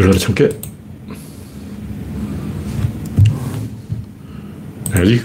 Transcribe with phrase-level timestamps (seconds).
[0.00, 0.48] 열나라 참깨.
[4.92, 5.22] 아직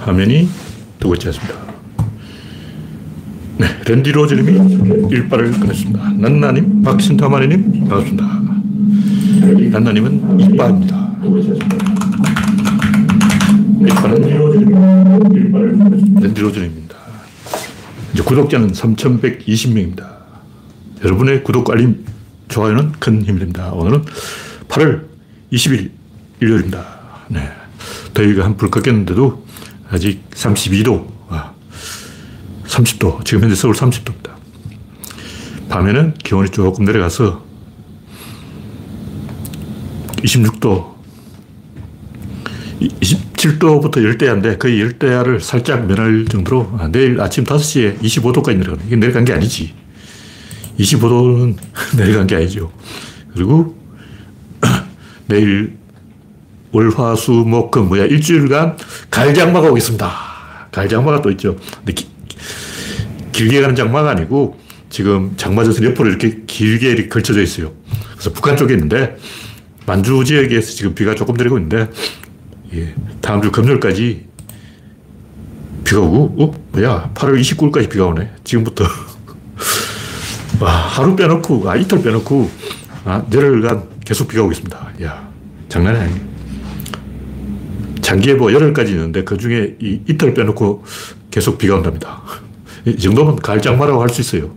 [0.00, 0.48] 화면이
[0.98, 1.54] 뜨고 있지 않습니다.
[3.58, 6.10] 네, 랜디 로즈님이 일발을 꺼냈습니다.
[6.18, 8.26] 난나님, 박신타마리님, 반갑습니다.
[9.70, 11.16] 난나님은 이빠입니다.
[13.80, 14.22] 이빠는
[16.20, 16.96] 랜디 로즈님입니다.
[18.12, 20.04] 이제 구독자는 3,120명입니다.
[21.04, 22.04] 여러분의 구독, 알림,
[22.48, 23.70] 좋아요는 큰 힘이 됩니다.
[23.72, 24.04] 오늘은
[24.68, 25.06] 8월
[25.52, 25.90] 20일
[26.40, 26.86] 일요일입니다.
[27.28, 27.50] 네.
[28.14, 29.46] 더위가 한풀 꺾였는데도
[29.90, 31.52] 아직 32도, 아,
[32.66, 34.30] 30도, 지금 현재 서울 30도입니다.
[35.68, 37.44] 밤에는 기온이 조금 내려가서
[40.16, 40.96] 26도,
[42.80, 49.24] 27도부터 열대야인데 거의 열대야를 살짝 면할 정도로 아, 내일 아침 5시에 25도까지 내려가는 이게 내려간
[49.24, 49.74] 게 아니지.
[50.78, 51.56] 25도는
[51.96, 52.72] 내려간 게 아니죠.
[53.34, 53.76] 그리고
[55.26, 55.76] 내일
[56.72, 58.76] 월, 화, 수, 목, 금, 뭐야, 일주일간
[59.10, 60.12] 갈장마가 오겠습니다.
[60.72, 61.56] 갈장마가 또 있죠.
[61.78, 62.06] 근데 기,
[63.32, 64.58] 길게 가는 장마가 아니고
[64.90, 67.72] 지금 장마전선 옆으로 이렇게 길게 이렇게 걸쳐져 있어요.
[68.12, 69.16] 그래서 북한 쪽에 있는데
[69.86, 71.88] 만주 지역에서 지금 비가 조금 내리고 있는데
[72.74, 74.26] 예, 다음 주 금요일까지
[75.84, 76.52] 비가 오고, 어?
[76.72, 78.28] 뭐야, 8월 29일까지 비가 오네.
[78.42, 78.84] 지금부터.
[80.60, 82.50] 와, 하루 빼놓고, 아, 이틀 빼놓고,
[83.04, 84.90] 아, 열흘간 계속 비가 오겠습니다.
[85.02, 85.28] 야
[85.68, 86.20] 장난이 아니에요.
[88.02, 90.84] 장기예보 열흘까지 있는데 그 중에 이 이틀 빼놓고
[91.30, 92.22] 계속 비가 온답니다.
[92.84, 94.54] 이 정도면 가을 장마라고 할 수 있어요.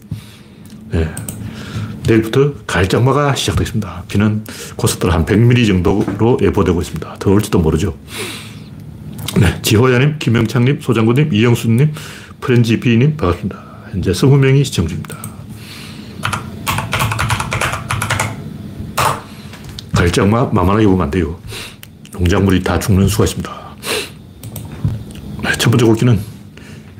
[0.92, 1.10] 네.
[2.08, 4.04] 내일부터 가을 장마가 시작되겠습니다.
[4.08, 4.44] 비는
[4.76, 7.16] 고속도로 한 100mm 정도로 예보되고 있습니다.
[7.20, 7.96] 더 올지도 모르죠.
[9.40, 9.60] 네.
[9.64, 11.92] 지호야님, 김영창님, 소장군님, 이영수님,
[12.40, 13.64] 프렌지 비님 반갑습니다.
[13.92, 15.18] 현재 20명이 시청 중입니다.
[20.00, 21.38] 가을장마 만만하게 보면 안 돼요.
[22.14, 23.52] 농작물이 다 죽는 수가 있습니다.
[25.44, 26.20] 네, 첫 번째 곡기는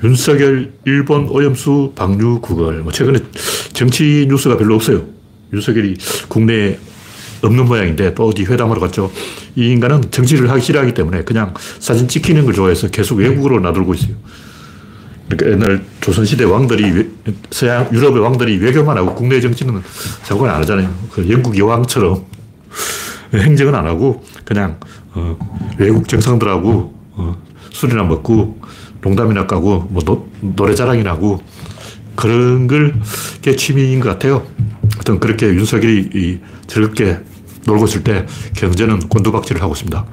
[0.04, 2.80] 윤석열 일본 오염수 방류 구걸.
[2.82, 3.20] 뭐 최근에
[3.72, 5.06] 정치 뉴스가 별로 없어요.
[5.54, 5.96] 윤석열이
[6.28, 6.78] 국내에
[7.42, 9.10] 없는 모양인데 또 어디 회담하러 갔죠.
[9.56, 14.16] 이 인간은 정치를 하기 싫어하기 때문에 그냥 사진 찍히는 걸 좋아해서 계속 외국으로 나돌고 있어요.
[15.30, 17.10] 그러니까 옛날 조선시대 왕들이,
[17.52, 19.82] 서양, 유럽의 왕들이 외교만 하고 국내 정치는
[20.24, 20.94] 자국을 안 하잖아요.
[21.12, 22.39] 그 영국 여왕처럼
[23.34, 24.80] 행정은 안 하고 그냥
[25.14, 25.38] 어,
[25.78, 27.38] 외국 정상들하고 어,
[27.72, 28.60] 술이나 먹고
[29.02, 31.42] 농담이나 까고 뭐 노, 노래 자랑이나 하고
[32.16, 34.46] 그런 걸게 취미인 것 같아요.
[34.94, 37.20] 하여튼 그렇게 윤석열이 이, 즐겁게
[37.66, 38.26] 놀고 있을 때
[38.56, 40.06] 경제는 곤두박질을 하고 있습니다.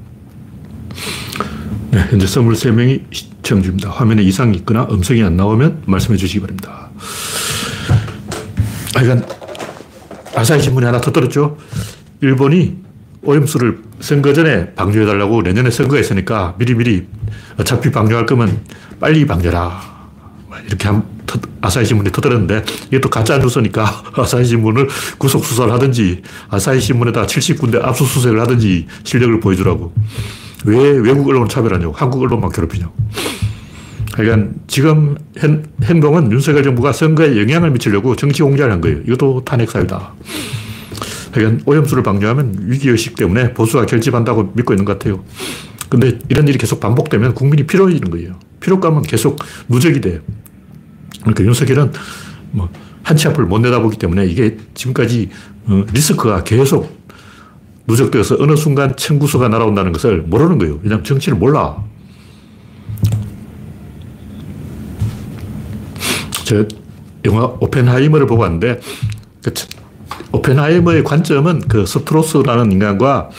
[1.91, 3.91] 네, 현재 23명이 시청 중입니다.
[3.91, 6.91] 화면에 이상이 있거나 음성이 안 나오면 말씀해 주시기 바랍니다.
[8.95, 9.27] 하여간
[10.35, 11.57] 아사히 신문이 하나 터뜨렸죠.
[12.21, 12.86] 일본이
[13.27, 17.07] 오염수를 선거 전에 방류해달라고 내년에 선거가 있으니까 미리미리
[17.59, 18.61] 어차피 방류할 거면
[19.01, 19.97] 빨리 방류라.
[20.67, 21.03] 이렇게 한,
[21.61, 24.89] 아사히 신문이 터뜨렸는데 이게 또 가짜 뉴스니까 아사히 신문을
[25.19, 29.93] 구속 수사를 하든지 아사히 신문에다 70군데 압수수색을 하든지 실력을 보여주라고.
[30.65, 31.93] 왜 외국 언론을 차별하냐고.
[31.93, 32.93] 한국 언론만 괴롭히냐고.
[34.15, 39.01] 그러니까 지금 현, 행동은 윤석열 정부가 선거에 영향을 미치려고 정치 공작을 한 거예요.
[39.07, 40.15] 이것도 탄핵 사유다.
[41.41, 45.25] 그러니까 오염수를 방류하면 위기의식 때문에 보수가 결집한다고 믿고 있는 것 같아요.
[45.89, 48.39] 근데 이런 일이 계속 반복되면 국민이 피로해지는 거예요.
[48.61, 49.39] 피로감은 계속
[49.69, 50.21] 누적이 돼요.
[51.21, 51.93] 그러니까 윤석열은
[52.53, 52.69] 뭐
[53.03, 55.31] 한치 앞을 못 내다보기 때문에 이게 지금까지
[55.67, 56.97] 어, 리스크가 계속
[57.87, 60.81] 누적되어서 어느 순간 청구서가 날아온다는 것을 모르는 거예요.
[60.83, 61.85] 왜냐하면 정치를 몰라.
[66.45, 66.65] 저
[67.25, 68.81] 영화 오펜하이머를 보고 왔는데
[69.45, 69.53] 그
[70.37, 73.31] 오펜하이머의 관점은 그 스트로스라는 인간과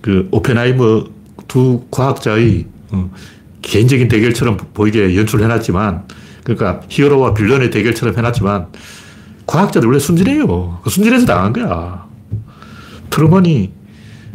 [0.00, 1.04] 그 오펜하이머
[1.48, 3.10] 두 과학자의 어,
[3.62, 6.04] 개인적인 대결처럼 보이게 연출해놨지만
[6.44, 8.66] 그러니까 히어로와 villain의 대결처럼 해놨지만
[9.46, 10.80] 과학자들 원래 순진해요.
[10.82, 12.06] 그 순진해서 당한 거야.
[13.10, 13.72] 트루먼이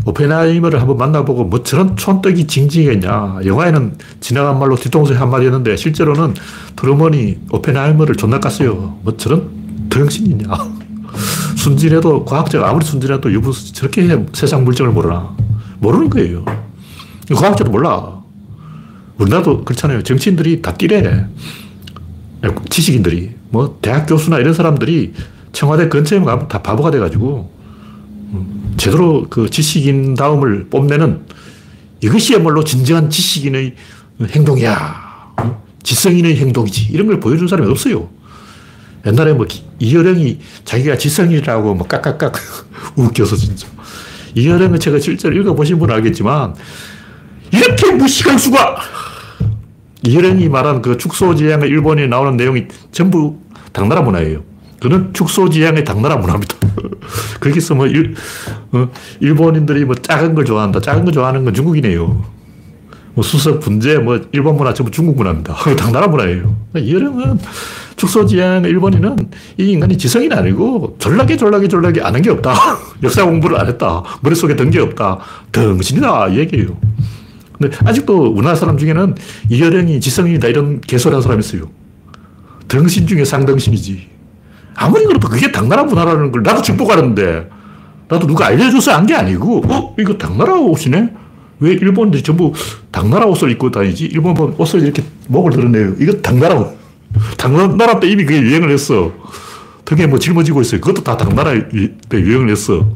[0.05, 3.41] 오펜하이머를 한번 만나보고 뭐 저런 촌뜨기 징징이가 있냐.
[3.45, 6.33] 영화에는 지나간 말로 뒤통수에 한마디 였는데 실제로는
[6.75, 8.97] 트루먼이 오펜하이머를 존나 깠어요.
[9.03, 10.80] 뭐 저런 등신이냐.
[11.57, 15.35] 순진해도 과학자가 아무리 순진해도 유부 저렇게 세상 물정을 모르나.
[15.79, 16.45] 모르는 거예요.
[17.35, 18.21] 과학자도 몰라.
[19.17, 20.03] 우리나라도 그렇잖아요.
[20.03, 21.27] 정치인들이 다 띠래.
[22.69, 23.31] 지식인들이.
[23.49, 25.13] 뭐, 대학 교수나 이런 사람들이
[25.51, 27.51] 청와대 근처에 가면 다 바보가 돼가지고,
[28.33, 31.25] 음, 제대로 그 지식인 다음을 뽐내는
[32.01, 33.75] 이것이야말로 진정한 지식인의
[34.29, 35.11] 행동이야.
[35.83, 36.91] 지성인의 행동이지.
[36.91, 38.09] 이런 걸 보여준 사람이 없어요.
[39.06, 39.48] 옛날에 뭐
[39.80, 42.33] 이여령이 자기가 지성이라고 뭐 깍깍깍
[42.98, 43.68] 웃겨서 진짜.
[44.36, 46.56] 이여령의 책을 실제로 읽어보신 분은 알겠지만,
[47.51, 48.77] 이렇게 무식한 수가!
[50.03, 53.38] 이여령이 말한 그 축소지향의 일본에 나오는 내용이 전부
[53.71, 54.44] 당나라 문화예요.
[54.80, 56.56] 그는 축소지향의 당나라 문화입니다.
[57.39, 58.15] 거기서 뭐, 일,
[58.71, 58.89] 어,
[59.19, 60.80] 일본인들이 뭐 작은 걸 좋아한다.
[60.80, 62.25] 작은 걸 좋아하는 건 중국이네요.
[63.13, 65.53] 뭐 수석, 분재, 뭐 일본 문화 전부 중국 문화입니다.
[65.77, 66.56] 당나라 문화예요.
[66.75, 67.39] 이여령은
[68.01, 69.15] 축소지향 일본인은
[69.59, 72.53] 이 인간이 지성이 아니고 졸라게 졸라게 졸라게 아는 게 없다.
[73.03, 74.01] 역사 공부를 안 했다.
[74.21, 75.19] 머릿속에 든 게 없다.
[75.51, 76.30] 덩신이다.
[76.30, 76.77] 이 얘기예요.
[77.59, 79.15] 근데 아직도 우리나라 사람 중에는
[79.50, 81.69] 이여령이 지성이다 이런 개소리하는 사람이 있어요.
[82.68, 84.09] 덩신 중에 상덩신이지.
[84.75, 87.50] 아무리 그래도 그게 당나라 문화라는 걸 나도 정복하는데
[88.07, 89.95] 나도 누가 알려줘서 안 게 아니고 어?
[90.00, 91.13] 이거 당나라 옷이네?
[91.59, 92.53] 왜 일본들이 전부
[92.89, 94.06] 당나라 옷을 입고 다니지?
[94.06, 95.95] 일본 보면 옷을 이렇게 목을 드러내요.
[96.00, 96.80] 이거 당나라 옷.
[97.37, 99.13] 당나라 때 이미 그게 유행을 했어.
[99.85, 100.81] 등에 뭐 짊어지고 있어요.
[100.81, 102.87] 그것도 다 당나라 때 유행을 했어.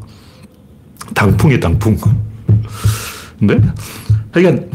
[1.13, 1.97] 당풍이 당풍.
[3.39, 3.62] 근데,
[4.31, 4.69] 하여간,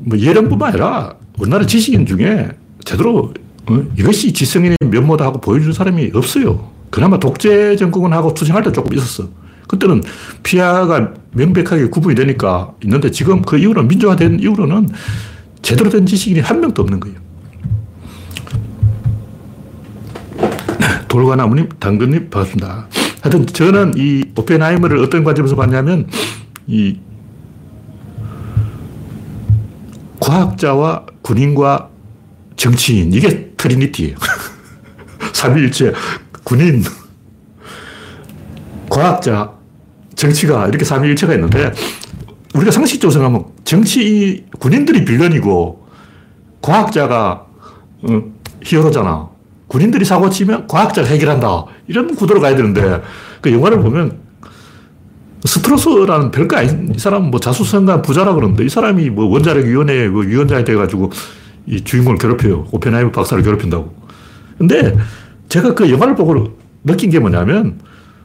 [0.00, 2.48] 뭐 예령뿐만 아니라 우리나라 지식인 중에
[2.84, 3.32] 제대로
[3.68, 3.82] 어?
[3.98, 6.70] 이것이 지성인의 면모다 하고 보여주는 사람이 없어요.
[6.90, 9.28] 그나마 독재 정권은 하고 투쟁할 때 조금 있었어.
[9.66, 10.02] 그때는
[10.42, 14.88] 피아가 명백하게 구분이 되니까 있는데 지금 그 이후로는 민주화된 이후로는
[15.62, 17.25] 제대로 된 지식인이 한 명도 없는 거예요.
[21.16, 22.88] 돌과나무님, 당근님, 반갑습니다.
[23.22, 26.06] 하여튼 저는 이 오펜하이머를 어떤 관점에서 봤냐면
[26.66, 26.98] 이
[30.20, 31.88] 과학자와 군인과
[32.56, 34.14] 정치인, 이게 트리니티예요.
[35.32, 35.94] 삼위일체,
[36.44, 36.84] 군인,
[38.90, 39.54] 과학자,
[40.16, 41.72] 정치가 이렇게 삼위일체가 있는데
[42.54, 45.86] 우리가 상식적으로 생각하면 정치, 군인들이 빌런이고
[46.60, 47.46] 과학자가
[48.02, 48.22] 어,
[48.62, 49.35] 히어로잖아.
[49.68, 51.64] 군인들이 사고 치면 과학자가 해결한다.
[51.88, 53.02] 이런 구도로 가야 되는데,
[53.40, 54.26] 그 영화를 보면
[55.44, 60.64] 스트로스라는 별거 아닌 이 사람은 뭐 자수성가한 부자라 그러는데 이 사람이 뭐 원자력위원회 그 위원장이
[60.64, 61.12] 돼가지고
[61.66, 62.68] 이 주인공을 괴롭혀요.
[62.72, 63.94] 오펜하이머 박사를 괴롭힌다고.
[64.58, 64.96] 근데
[65.48, 67.80] 제가 그 영화를 보고 느낀 게 뭐냐면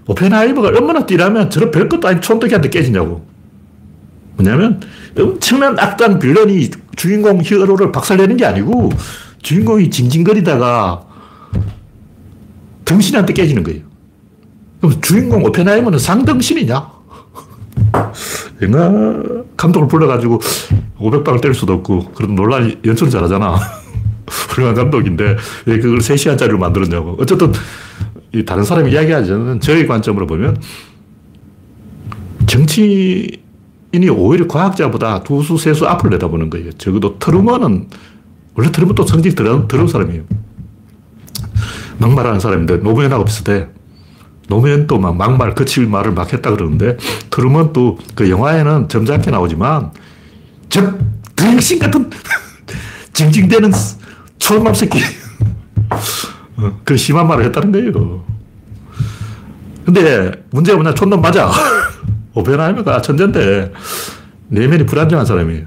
[0.07, 3.25] 오펜하이머가 얼마나 뛰라면 저런 별것도 아닌 촌떡이한테 깨지냐고.
[4.35, 4.79] 뭐냐면
[5.17, 8.89] 엄청난 악당 빌런이 주인공 히어로를 박살내는 게 아니고
[9.41, 11.03] 주인공이 징징거리다가
[12.91, 13.81] 등신한테 깨지는 거예요.
[14.81, 16.91] 그럼 주인공 오펜하이머는 상등신이냐?
[18.63, 19.23] 영화
[19.55, 20.39] 감독을 불러가지고
[20.99, 23.55] 500방을 때릴 수도 없고, 그래도 논란 연출 잘하잖아.
[24.49, 27.17] 훌륭한 감독인데, 왜 그걸 3시간짜리로 만들었냐고.
[27.19, 27.51] 어쨌든,
[28.45, 30.61] 다른 사람이 이야기하자면, 저의 관점으로 보면,
[32.47, 36.71] 정치인이 오히려 과학자보다 두 수, 세 수 앞을 내다보는 거예요.
[36.73, 37.87] 적어도 트루먼은,
[38.55, 40.23] 원래 트루먼도 성질이 더러운 사람이에요.
[42.01, 43.67] 막말하는 사람인데 노무현하고 비슷해.
[44.47, 46.97] 노무현도 막 막말, 거친 말을 막 했다 그러는데
[47.29, 49.91] 트루먼 또 그 영화에는 점잖게 나오지만
[50.67, 50.93] 저
[51.35, 52.09] 등신 같은
[53.13, 53.71] 징징대는
[54.39, 54.99] 초밥 새끼.
[56.57, 58.23] 어, 그 심한 말을 했다는 거예요.
[59.85, 61.49] 근데 문제가 뭐냐, 촌놈 맞아.
[62.33, 63.71] 오펜하이머가 천재인데
[64.49, 65.65] 내면이 불안정한 사람이에요.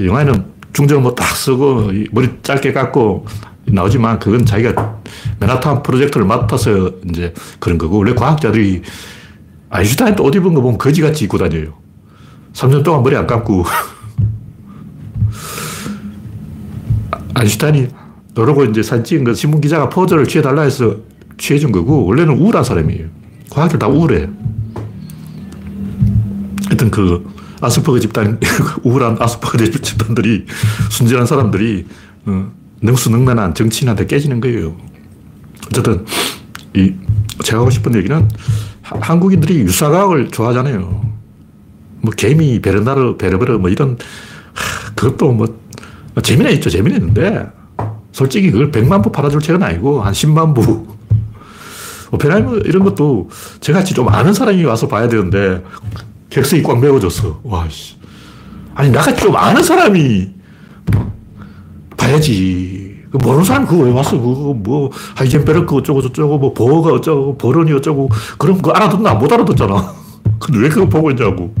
[0.00, 3.26] 영화에는 중정 뭐 딱 쓰고 머리 짧게 깎고
[3.72, 4.98] 나오지만 그건 자기가
[5.40, 8.82] 맨하탄 프로젝트를 맡아서 이제 그런 거고 원래 과학자들이
[9.70, 11.74] 아인슈타인 옷 입은 거 보면 거지같이 입고 다녀요.
[12.52, 13.64] 3년 동안 머리 안 감고.
[17.34, 17.88] 아인슈타인이
[18.34, 20.96] 너러고 이제 사진 찍은 거 신문 기자가 포즈를 취해달라 해서
[21.38, 23.08] 취해준 거고 원래는 우울한 사람이에요.
[23.50, 24.28] 과학들 다 우울해.
[26.66, 27.26] 하여튼 그
[27.60, 28.38] 아스퍼거 집단,
[28.84, 30.46] 우울한 아스퍼거 집단들이
[30.90, 31.86] 순진한 사람들이
[32.26, 34.76] 어, 능수능란한 정치인한테 깨지는 거예요.
[35.66, 36.04] 어쨌든,
[36.74, 36.94] 이,
[37.42, 38.28] 제가 하고 싶은 얘기는
[38.82, 41.02] 한국인들이 유사과학을 좋아하잖아요.
[42.00, 43.98] 뭐, 개미, 베르나르, 베르베르, 뭐, 이런,
[44.54, 45.46] 하, 그것도 뭐,
[46.22, 46.70] 재미는 있죠.
[46.70, 47.46] 재미는 있는데,
[48.12, 50.86] 솔직히 그걸 100만 부 팔아줄 책은 아니고, 한 10만 부.
[52.10, 53.28] 오펜하이머 이런 것도
[53.60, 55.62] 저같이 좀 아는 사람이 와서 봐야 되는데,
[56.30, 57.40] 객석이 꽉 메워졌어.
[57.42, 57.96] 와, 씨.
[58.74, 60.38] 아니, 나같이 좀 아는 사람이
[61.98, 62.96] 봐야지.
[63.10, 64.16] 그 모르는 사람 그거 왜 왔어?
[64.18, 69.14] 그거 뭐, 하이젠베르크 어쩌고 저쩌고, 뭐, 버가 어쩌고, 버런이 어쩌고, 그럼 그거 알아듣나?
[69.14, 69.94] 못 알아듣잖아.
[70.40, 71.54] 근데 왜 그거 보고 있냐고.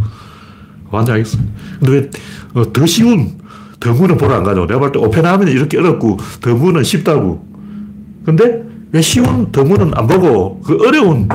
[0.90, 1.38] 완전 알겠어.
[1.80, 2.10] 근데 왜,
[2.54, 3.38] 어, 더 쉬운
[3.80, 4.66] 더무는 보러 안 가죠.
[4.66, 7.44] 내가 볼 때 오펜하면 이렇게 어렵고, 더무는 쉽다고.
[8.24, 11.28] 근데 왜 쉬운 더무는 안 보고, 그 어려운,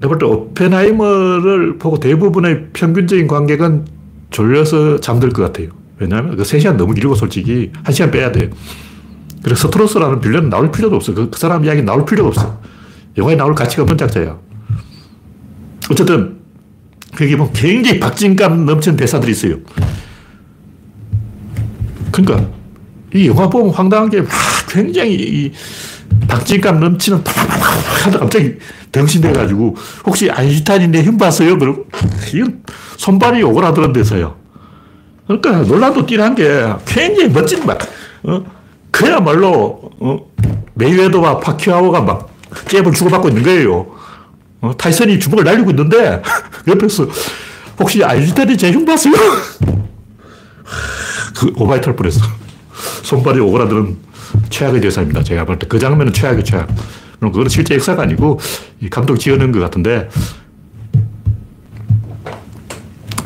[0.00, 3.86] 내가 볼 때 오펜하이머를 보고 대부분의 평균적인 관객은
[4.30, 5.68] 졸려서 잠들 것 같아요.
[5.98, 8.50] 왜냐하면 그 3시간 너무 길고 솔직히 1시간 빼야 돼.
[9.42, 11.14] 그래서 스트로스라는 빌런은 나올 필요도 없어.
[11.14, 12.60] 그, 그 사람 이야기 나올 필요가 없어.
[13.16, 14.38] 영화에 나올 가치가 없는 작자야.
[15.90, 16.38] 어쨌든
[17.16, 19.56] 거기 보면 굉장히 박진감 넘치는 대사들이 있어요.
[22.10, 22.48] 그러니까
[23.14, 24.22] 이 영화 보면 황당한 게
[24.68, 25.52] 굉장히 이
[26.28, 27.22] 박진감 넘치는
[28.04, 28.54] 하다 갑자기
[28.92, 31.58] 병신돼가지고 혹시 아인슈타인이 내흉 봤어요?
[31.58, 31.86] 그러고
[32.34, 32.62] 이건
[32.96, 34.41] 손발이 오그라들었대서요.
[35.40, 36.44] 그러니까 논란도 띠한 게
[36.86, 37.78] 굉장히 멋진 막
[38.24, 38.44] 어?
[38.90, 40.18] 그야말로 어?
[40.74, 42.28] 메이웨더와 파키아오가 막
[42.68, 43.86] 잽을 주고받고 있는 거예요.
[44.60, 44.72] 어?
[44.76, 46.22] 타이슨이 주먹을 날리고 있는데
[46.68, 47.06] 옆에서
[47.78, 49.14] 혹시 아인슈타인이 제흉 봤어요?
[51.36, 52.20] 그 오바이탈 뻔했어.
[53.02, 53.96] 손발이 오그라드는
[54.50, 55.22] 최악의 대사입니다.
[55.22, 56.68] 제가 볼 때 그 장면은 최악의 최악.
[57.18, 58.40] 그럼 그건 실제 역사가 아니고
[58.90, 60.08] 감독 지어낸 것 같은데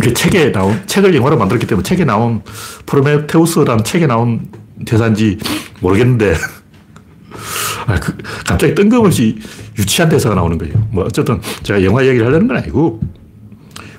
[0.07, 2.41] 그 책에 나온 책을 영화로 만들었기 때문에 책에 나온
[2.87, 4.49] 프로메테우스라는 책에 나온
[4.87, 5.37] 대사인지
[5.81, 6.35] 모르겠는데
[7.89, 9.37] 아, 그, 갑자기 뜬금없이
[9.77, 10.75] 유치한 대사가 나오는 거예요.
[10.93, 13.01] 뭐 어쨌든 제가 영화 얘기를 하려는 건 아니고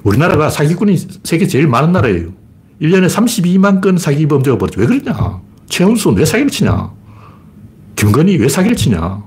[0.04, 2.30] 우리나라가 사기꾼이 세계 제일 많은 나라예요.
[2.82, 4.80] 1년에 32만 건 사기 범죄가 벌어져.
[4.80, 5.42] 왜 그러냐?
[5.68, 6.90] 최은순은 왜 사기를 치냐?
[7.98, 9.24] 김건희 왜 사기를 치냐?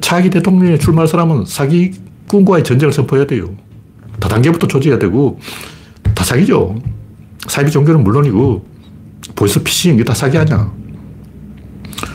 [0.00, 3.54] 차기 대통령에 출마할 사람은 사기꾼과의 전쟁을 선포해야 돼요.
[4.20, 5.38] 다단계부터 조져야 되고,
[6.14, 6.76] 다 사기죠.
[7.46, 8.66] 사이비 종교는 물론이고,
[9.34, 10.72] 보이스 피싱, 이게 다 사기 아니야.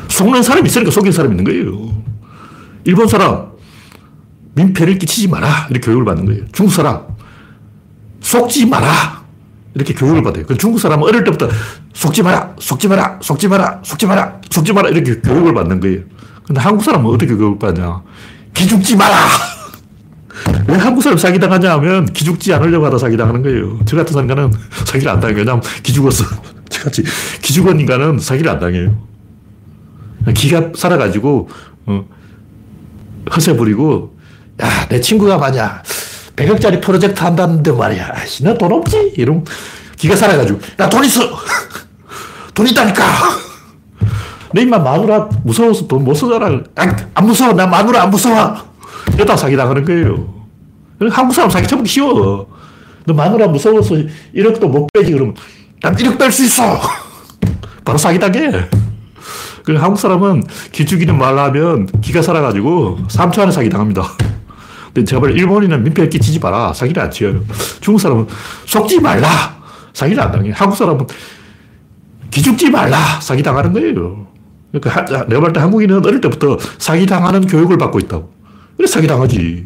[0.10, 2.04] 속는 사람이 있으니까 속인 사람이 있는 거예요.
[2.84, 3.52] 일본 사람,
[4.56, 5.68] 민폐를 끼치지 마라.
[5.70, 6.46] 이렇게 교육을 받는 거예요.
[6.52, 7.02] 중국 사람,
[8.22, 9.24] 속지 마라.
[9.76, 10.46] 이렇게 교육을 받아요.
[10.46, 11.50] 그 중국 사람은 어릴 때부터
[11.94, 14.90] 속지 마라, 속지 마라, 속지 마라, 속지 마라, 속지 마라.
[14.90, 16.02] 이렇게 교육을 받는 거예요.
[16.46, 18.04] 근데 한국 사람은 어떻게 교육을 받냐.
[18.54, 19.16] 기죽지 마라!
[20.68, 23.80] 왜 한국 사람 사기당하냐 하면 기죽지 않으려고 하다 사기당하는 거예요.
[23.86, 24.52] 저 같은 인간은
[24.86, 25.38] 사기를 안 당해요.
[25.40, 26.26] 왜냐하면 기죽었어.
[26.70, 27.04] 저같이
[27.42, 28.96] 기죽은 인간은 사기를 안 당해요.
[30.34, 31.50] 기가 살아가지고,
[31.86, 32.06] 어,
[33.36, 34.16] 허세 부리고,
[34.62, 35.84] 야, 내 친구가 말이야.
[36.36, 38.14] 100억짜리 프로젝트 한다는데 말이야.
[38.44, 39.14] 너돈 없지?
[39.18, 39.44] 이런
[39.98, 41.22] 기가 살아가지고, 나 돈 있어!
[42.56, 43.04] 돈 있다니까!
[44.54, 46.46] 내 임마 마누라 무서워서 돈 못 쓰잖아.
[46.76, 47.54] 안, 안 무서워.
[47.54, 48.56] 나 마누라 안 무서워.
[49.16, 50.34] 이러다 사기당하는 거예요.
[51.12, 52.48] 한국 사람 사기 쳐보기 쉬워.
[53.06, 53.96] 너 마누라 무서워서
[54.36, 55.12] 1억도 못 빼지.
[55.12, 55.36] 그러면
[55.82, 56.80] 난 1억 뺄 수 있어.
[57.84, 58.70] 바로 사기당해.
[59.64, 64.04] 그 한국 사람은 기죽이는 말 하면 기가 살아가지고 3초 안에 사기당합니다.
[64.94, 66.74] 근데 제발 일본인은 민폐 끼치지 마라.
[66.74, 67.44] 사기를 안 치어요.
[67.82, 68.28] 중국 사람은
[68.66, 69.28] 속지 말라.
[69.94, 70.52] 사기를 안 당해.
[70.54, 71.08] 한국 사람은
[72.32, 72.98] 기죽지 말라.
[73.22, 74.28] 사기당하는 거예요.
[74.72, 78.32] 그러니까 내가 볼 때 한국인은 어릴 때부터 사기당하는 교육을 받고 있다고.
[78.84, 79.66] 그래 사기당하지.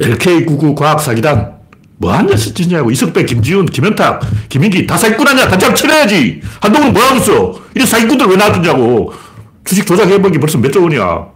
[0.00, 1.60] LK99 과학사기단.
[1.98, 2.90] 뭐 하냐, 짓냐고.
[2.90, 5.46] 이석배, 김지훈, 김현탁, 김인기 다 사기꾼 아니야.
[5.46, 6.40] 단장 쳐내야지.
[6.60, 7.60] 한동훈 뭐 하고 있어.
[7.74, 9.12] 이런 사기꾼들 왜 놔두냐고.
[9.64, 11.28] 주식 조작해보기 벌써 몇조 원이야.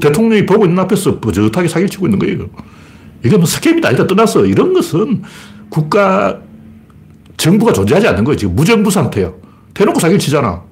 [0.00, 2.46] 대통령이 보고 있는 앞에서 버젓하게 사기를 치고 있는 거예요.
[3.24, 4.44] 이게 뭐 스캠이 아니다 떠났어.
[4.46, 5.22] 이런 것은
[5.68, 6.38] 국가,
[7.36, 8.36] 정부가 존재하지 않는 거예요.
[8.36, 9.32] 지금 무정부 상태야.
[9.74, 10.62] 대놓고 사기를 치잖아.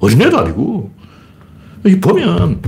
[0.00, 1.03] 어린애도 아니고.
[1.84, 2.62] 여기 보면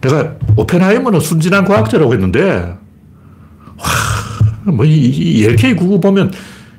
[0.00, 2.76] 내가 오펜하이머는 순진한 과학자라고 했는데,
[3.76, 6.32] 와, 뭐, 이, 이 LK99 보면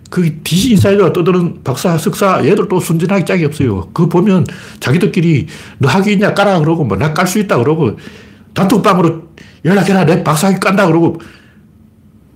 [0.10, 3.90] 그 DC 인사이드가 떠드는 박사, 석사, 얘들 또 순진하기 짝이 없어요.
[3.94, 4.46] 그거 보면
[4.80, 7.98] 자기들끼리 너 학위 있냐 까라 그러고, 뭐, 나 깔 수 있다 그러고,
[8.54, 9.30] 단톡방으로
[9.64, 11.20] 연락해라, 내 박사 학위 깐다 그러고,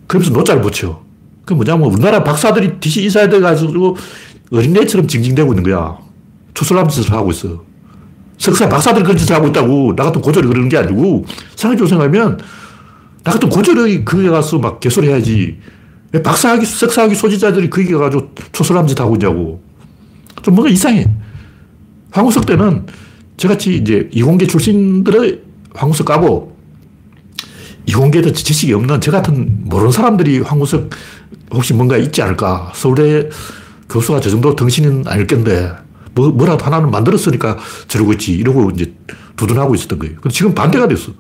[0.07, 1.03] 그러면서 노자를 붙여.
[1.45, 3.97] 그 뭐냐면, 우리나라 박사들이 DC 인사이드 가지고
[4.51, 5.97] 어린애처럼 징징대고 있는 거야.
[6.53, 7.74] 초슬람 짓을 하고 있어.
[8.45, 9.95] 석사, 박사들이 그런 짓을 하고 있다고.
[9.95, 11.25] 나 같은 고졸이 그러는 게 아니고,
[11.55, 12.39] 생각해보고 생각하면,
[13.23, 15.57] 나 같은 고졸이 그에 가서 막 개소리 해야지.
[16.11, 19.63] 왜 박사학위, 석사학위 소지자들이 거기 가가지고 초슬람 짓 하고 있냐고.
[20.43, 21.07] 좀 뭔가 이상해.
[22.11, 22.85] 황우석 때는
[23.35, 25.41] 저같이 이제 이공계 출신들의
[25.73, 26.55] 황우석 까고,
[27.87, 30.91] 이공계도 지식이 없는 저 같은 모르는 사람들이 황우석
[31.51, 32.71] 혹시 뭔가 있지 않을까.
[32.75, 33.29] 서울대
[33.89, 35.71] 교수가 저 정도 덩신은 아닐 건데,
[36.15, 37.57] 뭐, 뭐라도 하나는 만들었으니까
[37.87, 38.31] 저러고 있지.
[38.33, 38.93] 이러고 이제
[39.35, 40.15] 두둔하고 있었던 거예요.
[40.15, 41.11] 근데 지금 반대가 됐어.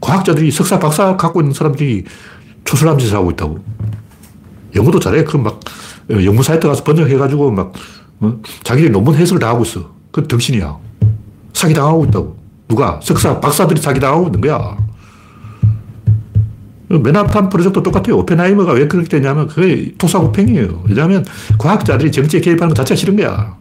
[0.00, 2.04] 과학자들이 석사, 박사 갖고 있는 사람들이
[2.64, 3.62] 초슬람 짓을 하고 있다고.
[4.74, 5.24] 영어도 잘해.
[5.24, 5.60] 그럼 막
[6.10, 7.72] 영문 사이트 가서 번역해가지고 막
[8.20, 8.40] 어?
[8.64, 9.92] 자기들이 논문 해석을 다 하고 있어.
[10.10, 10.76] 그 덩신이야.
[11.52, 12.38] 사기당하고 있다고.
[12.68, 13.00] 누가?
[13.02, 14.76] 석사, 박사들이 사기당하고 있는 거야.
[16.88, 18.18] 맨하탄 프로젝트 똑같아요.
[18.18, 20.84] 오펜하이머가 왜 그렇게 되냐면 그게 토사구팽이에요.
[20.88, 21.24] 왜냐하면
[21.58, 23.56] 과학자들이 정치에 개입하는 것 자체가 싫은 거야.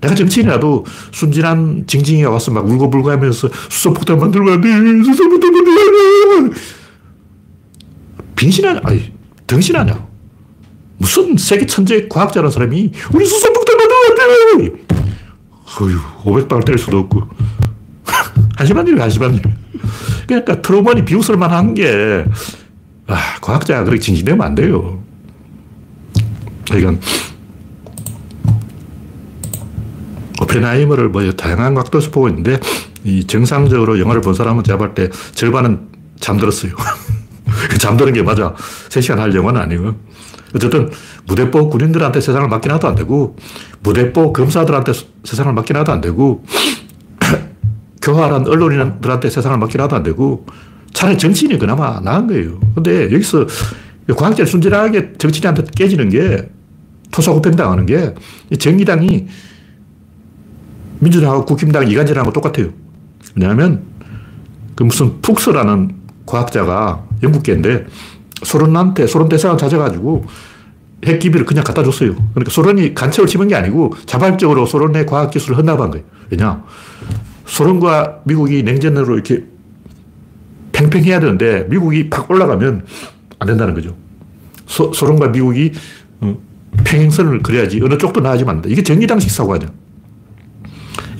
[0.00, 4.68] 내가 정치인이라도 순진한 징징이가 와서 막 울고불고 하면서 수소폭탄 만들면 안 돼.
[5.04, 6.60] 수소폭탄 만들면 안 돼.
[8.36, 8.80] 빙신 아냐?
[8.84, 9.12] 아니,
[9.46, 10.06] 등신 아냐?
[10.98, 14.84] 무슨 세계 천재 과학자라는 사람이 우리 수소폭탄 만들면 안 돼.
[15.80, 17.22] 어휴, 500방을 때릴 수도 없고.
[18.56, 19.42] 한심한 일이 한심한 일.
[20.26, 22.24] 그러니까 트루먼이 비웃을 만 한 게,
[23.06, 25.02] 아, 과학자가 그렇게 징징대면 안 돼요.
[26.70, 27.00] 그러니까,
[30.40, 32.60] 오펜하이머를 뭐 다양한 각도에서 보고 있는데,
[33.04, 35.88] 이 정상적으로 영화를 본 사람은 제가 볼 때 절반은
[36.20, 36.72] 잠들었어요.
[37.80, 38.54] 잠드는 게 맞아.
[38.88, 39.94] 3시간 할 영화는 아니고.
[40.54, 40.90] 어쨌든
[41.26, 43.36] 무대뽀 군인들한테 세상을 맡기나도 안 되고
[43.82, 44.92] 무대뽀 검사들한테
[45.24, 46.42] 세상을 맡기나도 안 되고
[48.00, 50.46] 교활한 언론인들한테 세상을 맡기나도 안 되고
[50.94, 52.58] 차라리 정치인이 그나마 나은 거예요.
[52.74, 53.46] 근데 여기서
[54.16, 56.48] 과학자를 순진하게 정치인한테 깨지는 게
[57.10, 58.14] 토사구팽 당하는 게
[58.58, 59.26] 정의당이
[61.00, 62.68] 민주당하고 국힘당 이간질하고 똑같아요.
[63.34, 63.82] 왜냐하면
[64.74, 65.94] 그 무슨 푹스라는
[66.26, 67.86] 과학자가 영국계인데
[68.42, 70.26] 소련한테 소련 대사관 찾아가지고
[71.04, 72.14] 핵기비를 그냥 갖다 줬어요.
[72.34, 76.04] 그러니까 소련이 간첩을 치는 게 아니고 자발적으로 소련의 과학기술을 헌납한 거예요.
[76.30, 76.62] 왜냐?
[77.46, 79.44] 소련과 미국이 냉전으로 이렇게
[80.72, 82.84] 팽팽해야 되는데 미국이 팍 올라가면
[83.38, 83.96] 안 된다는 거죠.
[84.66, 85.72] 소, 소련과 미국이
[86.20, 86.36] 어,
[86.84, 88.70] 평행선을 그려야지 어느 쪽도 나아지면 안 돼.
[88.70, 89.70] 이게 정의당식 사고 아니야.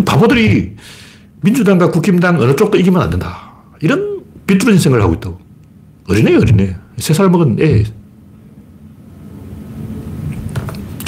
[0.09, 0.75] 바보들이
[1.43, 3.53] 민주당과 국힘당 어느 쪽도 이기면 안 된다.
[3.81, 5.39] 이런 비뚤어진 생각을 하고 있다고.
[6.09, 6.77] 어린애, 어린애.
[6.97, 7.85] 세 살 먹은 애.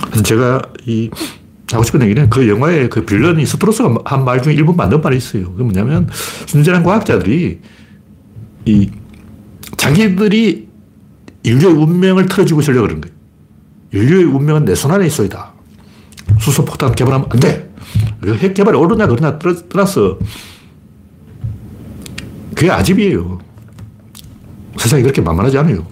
[0.06, 1.10] 그래서 제가 이,
[1.72, 5.52] 하고 싶은 얘기는 그 영화의 그 빌런이 스트로스가 한 말 중에 일부 맞는 말이 있어요.
[5.54, 6.08] 그 뭐냐면,
[6.46, 7.58] 순진한 과학자들이
[8.66, 8.90] 이,
[9.78, 10.68] 자기들이
[11.42, 13.16] 인류의 운명을 틀어주고 있으려고 그런 거예요.
[13.92, 15.52] 인류의 운명은 내 손 안에 있어이다.
[16.38, 17.69] 수소폭탄 개발하면 안 돼.
[18.26, 20.18] 핵 개발이 옳으냐, 그러냐 떠나서
[22.54, 23.38] 그게 아집이에요.
[24.76, 25.86] 세상이 그렇게 만만하지 않아요.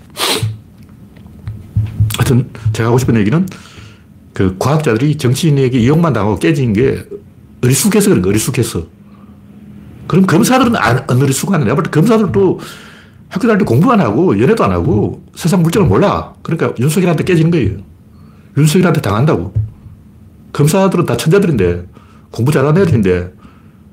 [2.19, 3.47] 하여튼 제가 하고 싶은 얘기는
[4.35, 7.07] 그 과학자들이 정치인에게 이용만 당하고 깨진 게
[7.65, 8.87] 어리숙해서 그런 거, 어리숙해서.
[10.07, 11.19] 그럼 검사들은 안, 안.
[11.19, 12.61] 내가 볼때 검사들도
[13.29, 16.35] 학교 다닐 때 공부 안 하고 연애도 안 하고 세상 물정을 몰라.
[16.43, 17.79] 그러니까 윤석열한테 깨지는 거예요.
[18.57, 19.53] 윤석열한테 당한다고.
[20.53, 21.87] 검사들은 다 천재들인데
[22.31, 23.33] 공부 잘하는 애들인데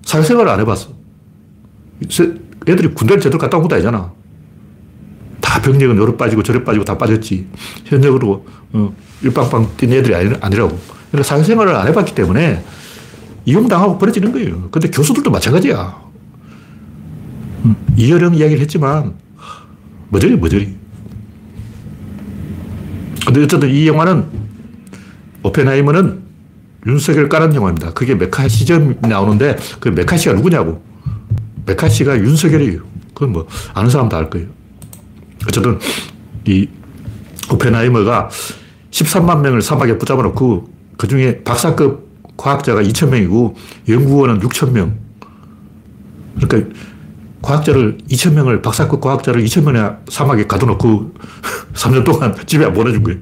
[0.04, 0.90] 사회생활을 안 해봤어.
[2.68, 4.12] 애들이 군대를 제대로 갔다 온 것도 아니잖아.
[5.42, 7.48] 다 병력은 요래 빠지고 저래 빠지고 다 빠졌지.
[7.86, 10.78] 현역으로 어, 일빵빵 뛴 애들이 아니, 아니라고.
[11.12, 12.64] 그러니까 사회생활을 안 해봤기 때문에
[13.46, 14.70] 이용당하고 버려지는 거예요.
[14.72, 16.04] 근데 교수들도 마찬가지야.
[17.66, 19.16] 음, 이어령 이야기를 했지만
[20.10, 20.76] 머저리 머저리.
[23.26, 24.26] 근데 어쨌든 이 영화는
[25.44, 26.25] 오펜하이머는
[26.86, 27.94] 윤석열 까는 영화입니다.
[27.94, 30.84] 그게 메카 시점이 나오는데 그 메카시가 누구냐고.
[31.66, 32.82] 메카시가 윤석열이에요.
[33.14, 34.48] 그건 뭐 아는 사람 다 알 거예요.
[35.48, 35.80] 어쨌든
[36.48, 36.68] 이
[37.52, 38.30] 오펜하이머가
[38.92, 42.06] 13만 명을 사막에 붙잡아 놓고 그 중에 박사급
[42.38, 43.56] 과학자가 2천 명이고
[43.90, 44.98] 연구원은 6천 명.
[46.40, 46.74] 그러니까
[47.42, 51.14] 과학자를 2천 명을 박사급 과학자를 2천 명이나 사막에 가둬놓고
[51.74, 53.20] 3년 동안 집에 안 보내준 거예요.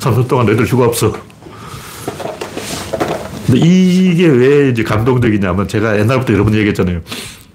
[0.00, 1.12] 3년 동안 애들 휴가 없어.
[3.46, 7.00] 근데 이게 왜 이제 감동적이냐면 제가 옛날부터 여러 번 얘기했잖아요.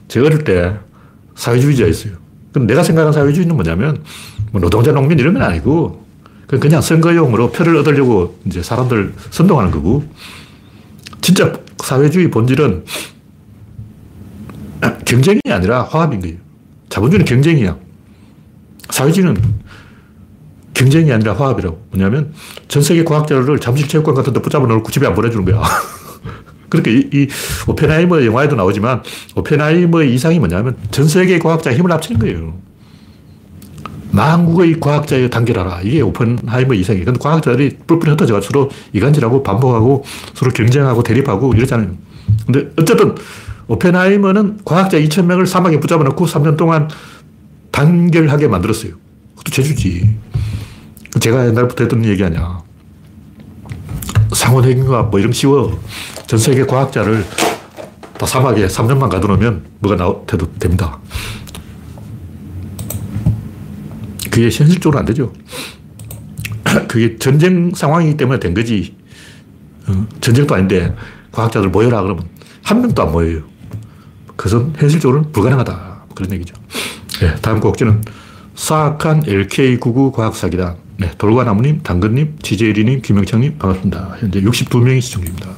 [0.07, 0.73] 제가 어릴 때
[1.35, 2.13] 사회주의자였어요.
[2.53, 4.03] 그럼 내가 생각하는 사회주의는 뭐냐면
[4.51, 6.05] 뭐 노동자 농민 이런 건 아니고
[6.47, 10.03] 그냥 선거용으로 표를 얻으려고 이제 사람들 선동하는 거고
[11.21, 12.85] 진짜 사회주의 본질은
[15.05, 16.37] 경쟁이 아니라 화합인 거예요.
[16.89, 17.77] 자본주의는 경쟁이야.
[18.89, 19.41] 사회주의는
[20.81, 21.79] 경쟁이 아니라 화합이라고.
[21.91, 22.33] 뭐냐면
[22.67, 25.61] 전 세계 과학자를 잠실체육관 같은 데 붙잡아 놓고 집에 안 보내주는 거야.
[26.69, 27.27] 그렇게 이, 이
[27.67, 29.03] 오펜하이머 영화에도 나오지만
[29.35, 32.53] 오펜하이머의 이상이 뭐냐면 전 세계 과학자 힘을 합치는 거예요.
[34.11, 35.81] 만국의 과학자에 단결하라.
[35.83, 37.05] 이게 오펜하이머 이상이에요.
[37.05, 41.91] 근데 과학자들이 뿔뿔이 흩어져 서로 이간질하고 반복하고 서로 경쟁하고 대립하고 이러잖아요.
[42.45, 43.15] 근데 어쨌든
[43.67, 46.89] 오펜하이머는 과학자 2,000명을 사막에 붙잡아 놓고 3년 동안
[47.71, 48.93] 단결하게 만들었어요.
[49.37, 50.30] 그것도 제주지.
[51.21, 52.63] 제가 옛날부터 했던 얘기 아니야.
[54.33, 55.79] 상온핵융합 뭐 이런 쉬워.
[56.25, 57.23] 전 세계 과학자를
[58.17, 60.99] 다 사막에 3년만 가둬놓으면 뭐가 나돼도 됩니다.
[64.31, 65.31] 그게 현실적으로 안 되죠.
[66.89, 68.95] 그게 전쟁 상황이기 때문에 된 거지.
[69.87, 70.95] 어, 전쟁도 아닌데
[71.31, 72.27] 과학자들 모여라 그러면
[72.63, 73.43] 한 명도 안 모여요.
[74.35, 76.05] 그것은 현실적으로는 불가능하다.
[76.15, 76.55] 그런 얘기죠.
[77.19, 78.01] 네, 다음 곡지는
[78.55, 80.90] 사악한 LK99 과학사기단.
[81.01, 84.17] 네, 돌과나무님, 당근님, 지제리님, 김영창님 반갑습니다.
[84.19, 85.49] 현재 62명이 시청 중입니다.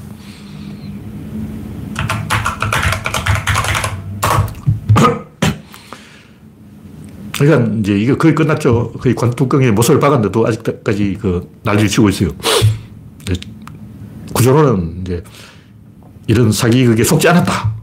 [7.37, 8.93] 그러니까 이제 이게 거의 끝났죠.
[8.93, 12.29] 거의 관뚜껑에 못을 박았는데도 아직까지 그 난리를 치고 있어요.
[14.31, 15.23] 구조론은 이제
[16.27, 17.73] 이런 사기 그게 속지 않았다.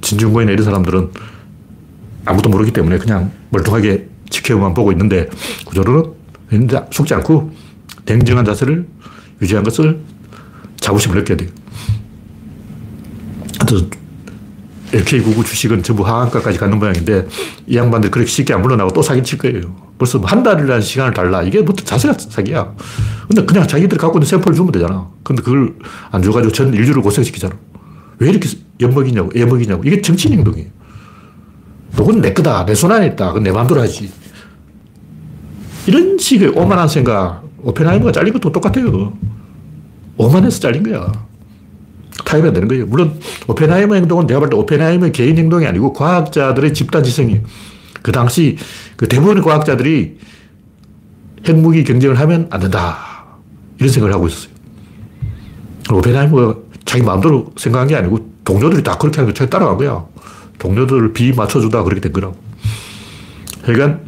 [0.00, 1.12] 진중권이나 이런 사람들은
[2.24, 4.08] 아무도 모르기 때문에 그냥 멀뚱하게
[4.44, 5.28] 지켜만 보고 있는데
[5.64, 7.50] 구조론은 속지 않고
[8.04, 8.86] 냉정한 자세를
[9.40, 9.98] 유지한 것을
[10.76, 11.48] 자부심을 느껴야 돼요.
[14.92, 17.26] LK99 주식은 전부 하한가까지 가는 모양인데
[17.66, 19.74] 이 양반들 그렇게 쉽게 안 물러나고 또 사기 칠 거예요.
[19.98, 21.42] 벌써 한 달이라는 시간을 달라.
[21.42, 22.72] 이게 뭐 자세가 사기야.
[23.26, 25.08] 근데 그냥 자기들이 갖고 있는 샘플을 주면 되잖아.
[25.24, 25.74] 근데 그걸
[26.12, 27.56] 안 줘가지고 전 인류를 고생시키잖아.
[28.18, 28.48] 왜 이렇게
[28.80, 29.82] 엿먹이냐고, 애먹이냐고.
[29.84, 30.68] 이게 정치 행동이에요.
[31.96, 32.64] 그건 내 거다.
[32.64, 33.28] 내 손 안에 있다.
[33.28, 34.12] 그건 내 마음대로 하지.
[35.86, 39.12] 이런 식의 오만한 생각, 오펜하이머가 잘린 것도 똑같아요.
[40.16, 41.10] 오만해서 잘린 거야.
[42.24, 42.86] 타협이 안 되는 거예요.
[42.86, 43.18] 물론
[43.48, 47.42] 오펜하이머 행동은 내가 볼 때 오펜하이머 개인 행동이 아니고 과학자들의 집단 지성이에요.
[48.02, 48.56] 그 당시
[48.96, 50.18] 그 대부분의 과학자들이
[51.46, 52.96] 핵무기 경쟁을 하면 안 된다.
[53.78, 54.54] 이런 생각을 하고 있었어요.
[55.92, 60.04] 오펜하이머가 자기 마음대로 생각한 게 아니고 동료들이 다 그렇게 하는 거 자기 따라간 거야.
[60.58, 62.36] 동료들을 비 맞춰주다 그렇게 된 거라고.
[63.64, 64.00] 그러니까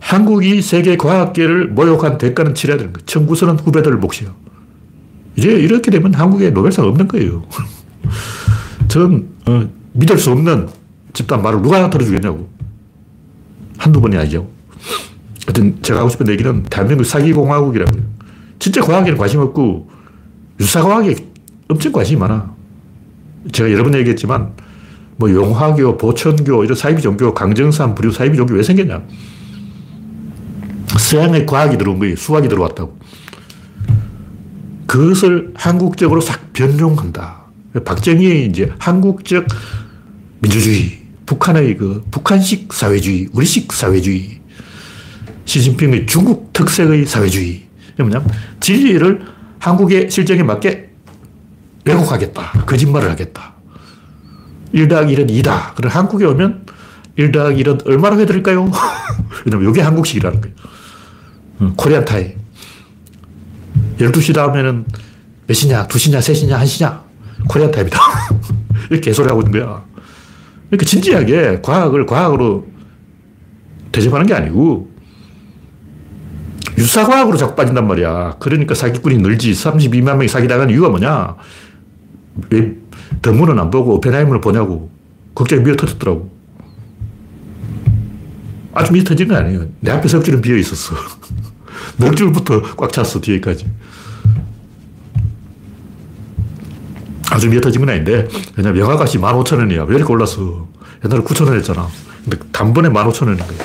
[0.00, 3.04] 한국이 세계 과학계를 모욕한 대가는 치러야 되는 거예요.
[3.06, 4.34] 청구서는 후배들 몫이요.
[5.36, 7.44] 이제 이렇게 되면 한국에 노벨상 없는 거예요.
[8.88, 10.68] 전 어, 믿을 수 없는
[11.12, 12.48] 집단 말을 누가 들어주겠냐고.
[13.76, 14.48] 한두 번이 아니죠.
[15.46, 18.02] 하여튼 제가 하고 싶은 얘기는 대한민국 사기공화국이라고요.
[18.58, 19.88] 진짜 과학에는 관심 없고
[20.60, 21.14] 유사과학에
[21.68, 22.54] 엄청 관심이 많아.
[23.52, 24.52] 제가 여러 번 얘기했지만
[25.16, 29.02] 뭐 용화교, 보천교, 이런 사이비 종교, 강정산, 불교 사이비 종교 왜 생겼냐.
[31.08, 32.16] 서양의 과학이 들어온 거예요.
[32.16, 32.98] 수학이 들어왔다고.
[34.86, 37.46] 그것을 한국적으로 싹 변종한다.
[37.82, 39.46] 박정희의 이제 한국적
[40.40, 44.40] 민주주의, 북한의 그 북한식 사회주의, 우리식 사회주의,
[45.46, 47.66] 시진핑의 중국 특색의 사회주의.
[47.98, 48.22] 뭐냐
[48.60, 49.26] 진리를
[49.60, 50.90] 한국의 실정에 맞게
[51.86, 52.64] 왜곡하겠다.
[52.66, 53.54] 거짓말을 하겠다.
[54.72, 55.74] 1 더하기 1은 2다.
[55.74, 56.66] 그럼 한국에 오면
[57.16, 58.70] 1 더하기 1은 얼마나 해드릴까요?
[59.46, 60.77] 왜냐면 이게 한국식이라는 거예요.
[61.76, 62.34] 코리안 타임.
[63.98, 64.84] 12시 다음에는
[65.46, 67.02] 몇 시냐, 2시냐, 3시냐, 1시냐.
[67.48, 67.98] 코리안 타임이다.
[68.90, 69.84] 이렇게 개소리 하고 있는 거야.
[70.68, 72.66] 그러니까 진지하게 과학을 과학으로
[73.90, 74.90] 대접하는 게 아니고
[76.76, 78.36] 유사과학으로 자꾸 빠진단 말이야.
[78.38, 79.52] 그러니까 사기꾼이 늘지.
[79.52, 81.34] 32만 명이 사기당한 이유가 뭐냐?
[82.50, 82.76] 왜
[83.20, 84.90] 더문은 안 보고 오펜하이머를 보냐고.
[85.34, 86.30] 걱정이 미어 터졌더라고.
[88.74, 89.66] 아주 미어 터진 거 아니에요.
[89.80, 90.94] 내 앞에 석줄은 비어 있었어.
[91.96, 93.66] 넉줄부터 꽉 찼어, 뒤에까지.
[97.30, 99.86] 아주 미어 터진 건 아닌데, 왜냐면 영화값이 15,000원이야.
[99.86, 100.66] 왜 이렇게 올랐어?
[101.04, 101.88] 옛날에 9,000원 했잖아.
[102.24, 103.58] 근데 단번에 15,000원인 거야.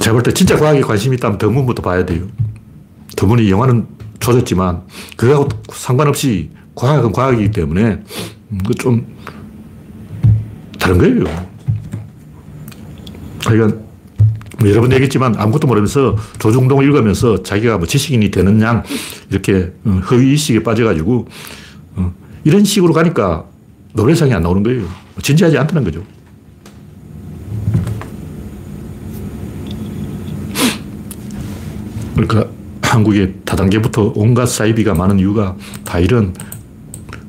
[0.00, 2.26] 제가 볼 때 진짜 과학에 관심이 있다면 덕문부터 봐야 돼요.
[3.16, 3.86] 덕문이 영화는
[4.18, 4.82] 조졌지만,
[5.16, 8.02] 그거하고 상관없이 과학은 과학이기 때문에,
[8.50, 9.06] 음, 그좀
[10.78, 11.24] 다른 거예요.
[13.46, 13.81] 그러니까 뭐
[14.70, 18.82] 여러 번 얘기했지만 아무것도 모르면서 조중동을 읽으면서 자기가 뭐 지식인이 되는 양
[19.30, 21.28] 이렇게 어, 허위의식에 빠져가지고
[21.96, 23.44] 어, 이런 식으로 가니까
[23.94, 24.86] 노벨상이 안 나오는 거예요.
[25.22, 26.02] 진지하지 않다는 거죠.
[32.14, 32.46] 그러니까
[32.82, 36.34] 한국의 다단계부터 온갖 사이비가 많은 이유가 다 이런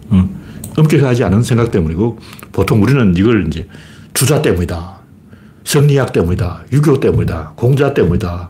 [0.10, 0.30] 어,
[0.78, 2.20] 엄격하지 않은 생각 때문이고
[2.52, 3.68] 보통 우리는 이걸 이제
[4.14, 5.03] 주자 때문이다.
[5.74, 6.66] 성리학 때문이다.
[6.72, 7.54] 유교 때문이다.
[7.56, 8.50] 공자 때문이다.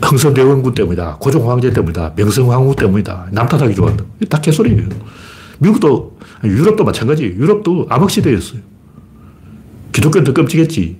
[0.00, 1.16] 흥선대원군 때문이다.
[1.16, 2.14] 고종 황제 때문이다.
[2.14, 3.28] 명성 황후 때문이다.
[3.32, 4.04] 남탓하기 좋아한다.
[4.28, 4.88] 다 개소리예요.
[5.58, 7.24] 미국도, 유럽도 마찬가지.
[7.24, 8.60] 유럽도 암흑시대였어요.
[9.90, 10.98] 기독교는 더 끔찍했지.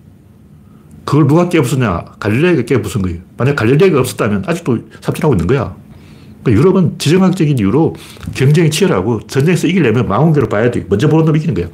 [1.05, 2.05] 그걸 누가 깨부수냐?
[2.19, 3.21] 갈릴레이가 깨부순 거예요.
[3.37, 5.77] 만약 갈릴레이가 없었다면 아직도 삽질하고 있는 거야.
[6.49, 7.95] 그러니까 유럽은 지정학적인 이유로
[8.35, 10.85] 경쟁이 치열하고 전쟁에서 이기려면 망원경을 봐야 돼.
[10.89, 11.71] 먼저 보는 놈이 이기는 거예요.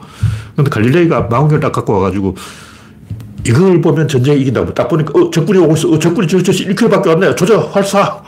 [0.57, 2.35] 근데 갈릴레이가 망원경을 딱 갖고 와가지고
[3.47, 4.75] 이걸 보면 전쟁이 이긴다고.
[4.75, 5.91] 딱 보니까, 어, 적군이 오고 있어.
[5.91, 7.35] 어, 적군이 저, 저 1km밖에 왔네.
[7.35, 8.23] 조져, 활사.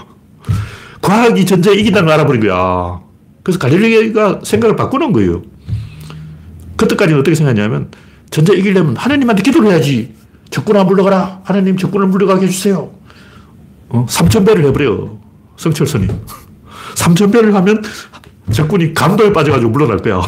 [1.00, 3.00] 과학이 전쟁에 이긴다는 걸 알아버린 거야.
[3.42, 5.42] 그래서 갈릴레이가 생각을 바꾸는 거예요.
[6.76, 7.90] 그때까지는 어떻게 생각했냐면,
[8.28, 10.12] 전쟁 이기려면 하나님한테 기도를 해야지.
[10.50, 11.40] 적군 안 물러가라.
[11.44, 12.90] 하나님 적군을 물러가게 해주세요.
[13.88, 14.06] 어?
[14.06, 15.25] 3천배를 해버려.
[15.56, 16.08] 성철선이.
[16.94, 17.82] 3천배를 하면
[18.52, 20.20] 적군이 감도에 빠져가지고 물러날 거야.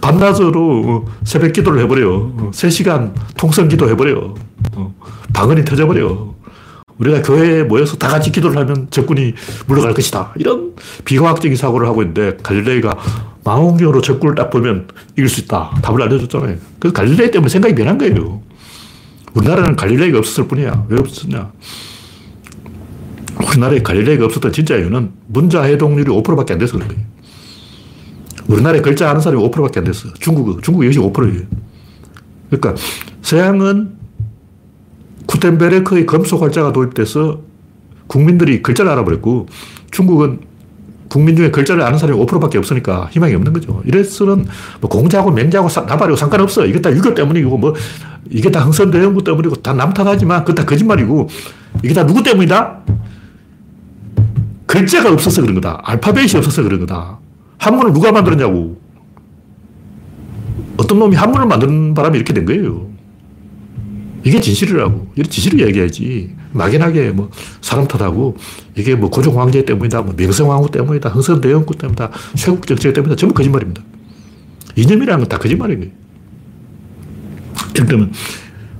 [0.00, 2.50] 반나절로 어, 새벽 기도를 해버려요.
[2.52, 4.34] 3시간 통성 기도 해버려요.
[4.76, 4.94] 어,
[5.32, 6.34] 방언이 터져버려.
[6.98, 9.34] 우리가 교회에 모여서 다 같이 기도를 하면 적군이
[9.66, 10.32] 물러갈 것이다.
[10.36, 12.96] 이런 비과학적인 사고를 하고 있는데 갈릴레이가
[13.44, 15.70] 망원경으로 적군을 딱 보면 이길 수 있다.
[15.82, 16.56] 답을 알려줬잖아요.
[16.80, 18.42] 그 갈릴레이 때문에 생각이 변한 거예요.
[19.34, 20.86] 우리나라는 갈릴레이가 없었을 뿐이야.
[20.88, 21.52] 왜 없었냐?
[23.46, 27.02] 우리나라에 갈릴레이가 없었던 진짜 이유는 문자 해동률이 5%밖에 안 돼서 그런 거예요.
[28.48, 30.08] 우리나라에 글자 아는 사람이 5%밖에 안 됐어.
[30.18, 31.42] 중국, 중국 역시 5%예요.
[32.50, 32.74] 그러니까
[33.22, 33.98] 서양은
[35.26, 37.40] 쿠텐베르크의 금속 활자가 도입돼서
[38.06, 39.46] 국민들이 글자를 알아버렸고
[39.90, 40.40] 중국은
[41.08, 43.82] 국민 중에 글자를 아는 사람이 5%밖에 없으니까 희망이 없는 거죠.
[43.84, 44.46] 이래서는
[44.80, 46.66] 뭐 공자하고 맹자하고 나발이고 상관없어.
[46.66, 47.74] 이게 다 유교 때문이고 뭐
[48.30, 51.28] 이게 다 흥선대원구 때문이고 다 남탓하지만 그건 다 거짓말이고
[51.82, 52.80] 이게 다 누구 때문이다?
[54.68, 55.80] 글자가 없어서 그런 거다.
[55.82, 57.18] 알파벳이 없어서 그런 거다.
[57.56, 58.78] 한문을 누가 만들었냐고.
[60.76, 62.86] 어떤 놈이 한문을 만드는 바람에 이렇게 된 거예요.
[64.24, 65.12] 이게 진실이라고.
[65.16, 66.36] 이런 진실을 얘기해야지.
[66.52, 67.30] 막연하게 뭐
[67.62, 68.36] 사람 탓하고
[68.76, 73.16] 이게 뭐 고종 황제 때문이다, 뭐 명성 왕후 때문이다, 흥선 대원구 때문이다, 쇄국 정책 때문이다.
[73.16, 73.82] 전부 거짓말입니다.
[74.76, 75.92] 이념이라는 건 다 거짓말인 거예요.
[77.74, 78.12] 예를 들면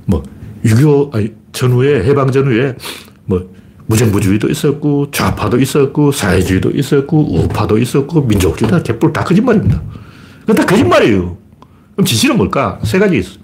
[0.07, 2.77] 뭐6.25 아니 전후에 해방 전후에
[3.25, 3.51] 뭐
[3.89, 9.83] 무정부주의도 있었고 좌파도 있었고 사회주의도 있었고 우파도 있었고 민족주의도 개뿔 다 거짓말입니다.
[10.41, 11.37] 그건 다 거짓말이에요.
[11.95, 12.79] 그럼 진실은 뭘까?
[12.85, 13.39] 세 가지 있어.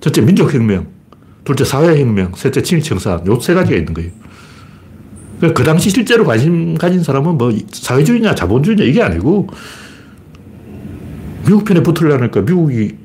[0.00, 0.86] 첫째 민족혁명,
[1.44, 3.26] 둘째 사회혁명, 셋째 친일청산.
[3.26, 4.10] 요 세 가지가 있는 거예요.
[5.38, 9.48] 그러니까 그 당시 실제로 관심 가진 사람은 뭐 사회주의냐 자본주의냐 이게 아니고
[11.44, 12.96] 미국 편에 붙으려니까 미국이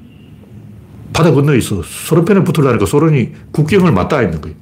[1.11, 1.81] 바다 건너에 있어.
[1.83, 4.55] 소련 편에 붙으려니까 소련이 국경을 맞닿아 있는 거예요.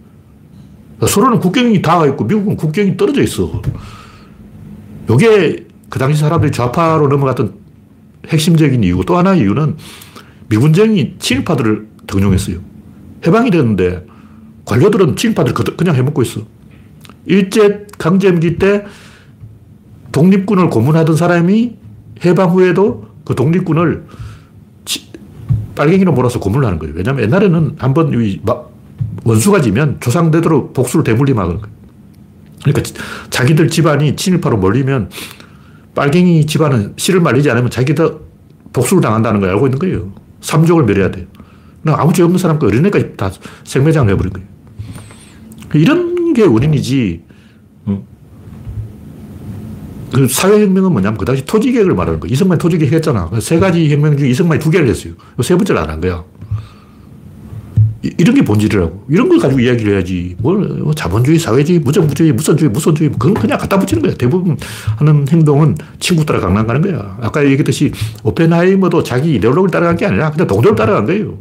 [1.07, 3.61] 소련은 국경이 닿아 있고 미국은 국경이 떨어져 있어.
[5.09, 7.53] 요게 그 당시 사람들이 좌파로 넘어갔던
[8.27, 9.77] 핵심적인 이유고 또 하나의 이유는
[10.49, 12.57] 미군정이 친일파들을 등용했어요.
[13.25, 14.05] 해방이 됐는데
[14.65, 16.41] 관료들은 친일파들 그냥 해먹고 있어.
[17.25, 18.85] 일제 강점기 때
[20.11, 21.75] 독립군을 고문하던 사람이
[22.25, 24.05] 해방 후에도 그 독립군을
[25.75, 26.93] 빨갱이로 몰아서 고문을 하는 거예요.
[26.95, 28.11] 왜냐하면 옛날에는 한번
[29.23, 31.75] 원수가 지면 조상대대로 복수를 대물림하는 거예요.
[32.63, 32.91] 그러니까
[33.29, 35.09] 자기들 집안이 친일파로 몰리면
[35.95, 38.21] 빨갱이 집안은 씨를 말리지 않으면 자기도
[38.73, 40.13] 복수를 당한다는 걸 알고 있는 거예요.
[40.41, 41.25] 삼족을 멸해야 돼요.
[41.85, 43.31] 아무 죄 없는 사람 그 어린애까지 다
[43.63, 44.47] 생매장을 해버린 거예요.
[45.73, 47.23] 이런 게 원인이지.
[50.13, 52.33] 그 사회혁명은 뭐냐면 그 당시 토지개혁을 말하는 거예요.
[52.33, 53.29] 이승만이 토지개혁 했잖아.
[53.39, 55.13] 세 가지 혁명 중에 이승만이 두 개를 했어요.
[55.41, 56.23] 세 번째를 안 한 거야.
[58.01, 59.05] 이런 게 본질이라고.
[59.09, 60.35] 이런 걸 가지고 이야기를 해야지.
[60.39, 64.13] 뭘, 뭐 자본주의, 사회주의, 무정부주의, 무선주의, 무선주의, 그건 그냥 갖다 붙이는 거야.
[64.13, 64.57] 대부분
[64.97, 67.17] 하는 행동은 친구 따라 강남 가는 거야.
[67.21, 67.91] 아까 얘기했듯이
[68.23, 71.37] 오펜하이머도 자기 이데올로기를 따라간 게 아니라 그냥 동료를 따라간 거예요.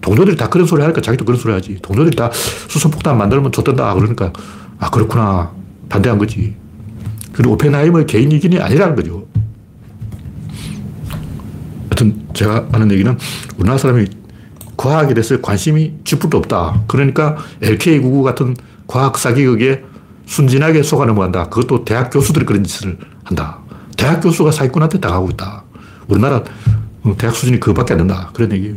[0.00, 1.76] 동료들이 다 그런 소리 하니까 자기도 그런 소리 하지.
[1.82, 3.92] 동료들이 다 수소폭탄 만들면 좋던다.
[3.94, 4.32] 그러니까,
[4.78, 5.52] 아, 그렇구나.
[5.90, 6.54] 반대한 거지.
[7.32, 9.26] 그리고 오펜하이머의 개인 의견이 아니라는 거죠.
[11.90, 13.14] 하여튼 제가 하는 얘기는
[13.58, 14.06] 우리나라 사람이
[14.80, 16.84] 과학에 대해서 관심이 쥐뿔도 없다.
[16.86, 19.82] 그러니까 LK99 같은 과학 사기극에
[20.24, 21.50] 순진하게 속아 넘어간다.
[21.50, 23.58] 그것도 대학 교수들이 그런 짓을 한다.
[23.98, 25.64] 대학 교수가 사기꾼한테 당하고 있다.
[26.08, 26.42] 우리나라
[27.18, 28.30] 대학 수준이 그거밖에 안 된다.
[28.32, 28.74] 그런 얘기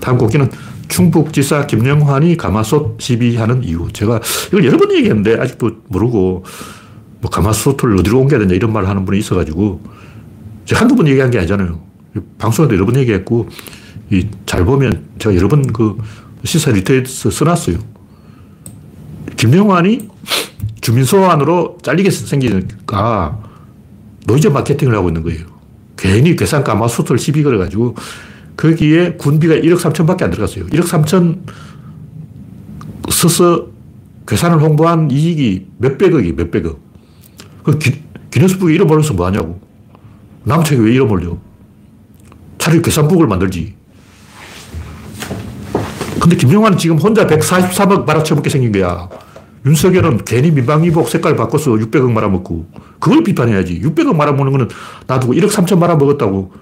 [0.00, 0.48] 다음 곡기는
[0.86, 3.88] 충북지사 김영환이 가마솥 시비하는 이유.
[3.92, 6.44] 제가 이걸 여러 번 얘기했는데 아직도 모르고
[7.20, 9.80] 뭐 가마솥을 어디로 옮겨야 되냐 이런 말을 하는 분이 있어가지고
[10.66, 11.80] 제가 한두 번 얘기한 게 아니잖아요.
[12.38, 13.48] 방송에도 여러 번 얘기했고
[14.12, 15.96] 이 잘 보면 제가 여러 번 그
[16.44, 17.78] 시사 리트윗에서 써놨어요.
[19.36, 20.08] 김영환이
[20.80, 23.38] 주민소환으로 잘리게 생기니까
[24.26, 25.46] 노이즈 마케팅을 하고 있는 거예요.
[25.96, 27.94] 괜히 괴산 가마솥을 시비 걸어가지고
[28.56, 30.66] 거기에 군비가 1억 3천 밖에 안 들어갔어요.
[30.66, 31.38] 1억 3천
[33.10, 33.68] 써서
[34.26, 36.80] 괴산을 홍보한 이익이 몇백억이 몇백억.
[37.62, 39.60] 그 기, 기네스북에 이름 올려서 뭐 하냐고.
[40.44, 41.38] 남 책에 왜 올려?
[42.58, 43.74] 차라리 괴산북을 만들지.
[46.22, 49.08] 근데 김영환은 지금 혼자 143억 말아쳐먹게 생긴 거야.
[49.66, 52.66] 윤석열은 괜히 민방위복 색깔 바꿔서 600억 말아먹고
[53.00, 53.80] 그걸 비판해야지.
[53.80, 54.68] 600억 말아먹는 거는
[55.08, 56.52] 놔두고 1억 3천 말아먹었다고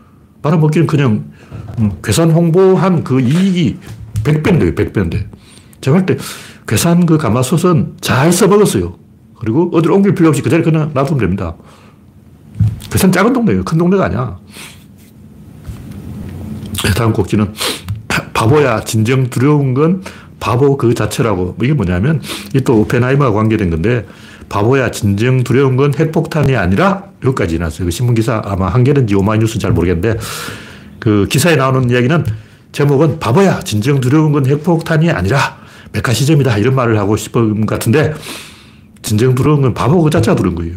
[0.42, 1.24] 말아먹기는 그냥
[1.78, 3.76] 음, 괴산 홍보한 그 이익이
[4.24, 5.26] 100배인데 100배인데
[5.82, 6.16] 제가 할 때
[6.66, 8.96] 괴산 그 가마솥은 잘 써먹었어요.
[9.38, 11.54] 그리고 어디로 옮길 필요 없이 그 자리에 그냥 놔두면 됩니다.
[12.90, 13.62] 괴산 작은 동네예요.
[13.64, 14.38] 큰 동네가 아니야.
[16.96, 17.52] 다음 곡지는
[18.40, 18.80] 바보야.
[18.80, 20.02] 진정 두려운 건
[20.38, 21.44] 바보 그 자체라고.
[21.44, 24.06] 뭐 이게 뭐냐면, 이게 또 오펜하이머와 관계된 건데,
[24.48, 24.90] 바보야.
[24.90, 27.84] 진정 두려운 건 핵폭탄이 아니라, 여기까지 나왔어요.
[27.84, 30.18] 그 신문기사 아마 한 개는지 오마이뉴스는 잘 모르겠는데,
[30.98, 32.24] 그 기사에 나오는 이야기는
[32.72, 33.60] 제목은 바보야.
[33.60, 35.58] 진정 두려운 건 핵폭탄이 아니라
[35.92, 36.56] 메카시즘이다.
[36.58, 38.14] 이런 말을 하고 싶은 것 같은데,
[39.02, 40.76] 진정 두려운 건 바보 그 자체가 두려운 거예요.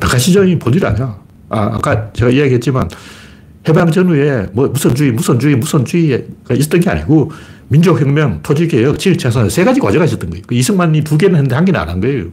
[0.00, 1.18] 메카시즘이 본질 아니야.
[1.50, 2.88] 아, 아까 제가 이야기했지만,
[3.68, 7.30] 해방 전후에 뭐 무선주의, 무선주의, 무선주의가 있었던 게 아니고
[7.68, 10.42] 민족혁명, 토지개혁, 친일청산 세 가지 과제가 있었던 거예요.
[10.46, 12.26] 그 이승만이 두 개는 했는데 한 개는 안 한 거예요.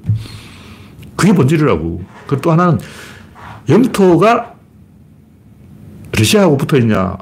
[1.16, 2.02] 그게 본질이라고.
[2.28, 2.80] 그또 하나는
[3.70, 4.56] 영토가
[6.18, 7.18] 러시아하고 붙어 있냐,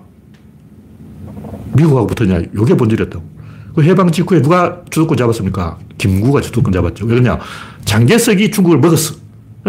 [1.73, 3.35] 미국하고 붙어 있냐, 이게 본질이었다고.
[3.75, 5.77] 그 해방 직후에 누가 주도권 잡았습니까?
[5.97, 7.05] 김구가 주도권 잡았죠.
[7.05, 7.39] 왜 그러냐?
[7.83, 9.15] 장개석이 중국을 먹었어.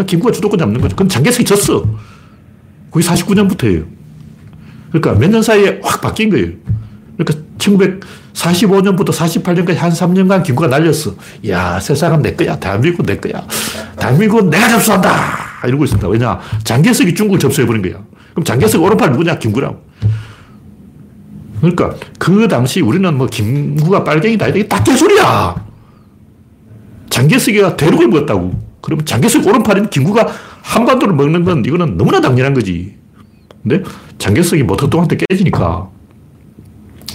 [0.05, 0.95] 김구가 주도권 잡는 거죠.
[0.95, 1.83] 그럼 장개석이 졌어.
[2.91, 3.96] 그게 49년부터예요.
[4.91, 6.47] 그러니까 몇 년 사이에 확 바뀐 거예요.
[7.17, 11.15] 그러니까 1945년부터 48년까지 한 3년간 김구가 날렸어.
[11.49, 12.57] 야 세상은 내 거야.
[12.57, 13.45] 대한민국은 내 거야.
[13.99, 15.09] 대한민국은 내가 접수한다.
[15.65, 16.07] 이러고 있습니다.
[16.07, 16.39] 왜냐?
[16.63, 18.01] 장개석이 중국을 접수해버린 거야.
[18.31, 19.39] 그럼 장개석 오른팔 누구냐?
[19.39, 19.81] 김구라고.
[21.59, 24.47] 그러니까 그 당시 우리는 뭐 김구가 빨갱이다.
[24.49, 25.55] 이게 다 개소리야.
[27.09, 28.53] 장개석이가 대륙을 먹었다고.
[28.81, 30.27] 그러면 장개석 오른팔인 김구가
[30.61, 32.96] 한반도를 먹는 건 이거는 너무나 당연한 거지.
[33.67, 33.83] 근데
[34.17, 35.89] 장개석이 모터똥한테 깨지니까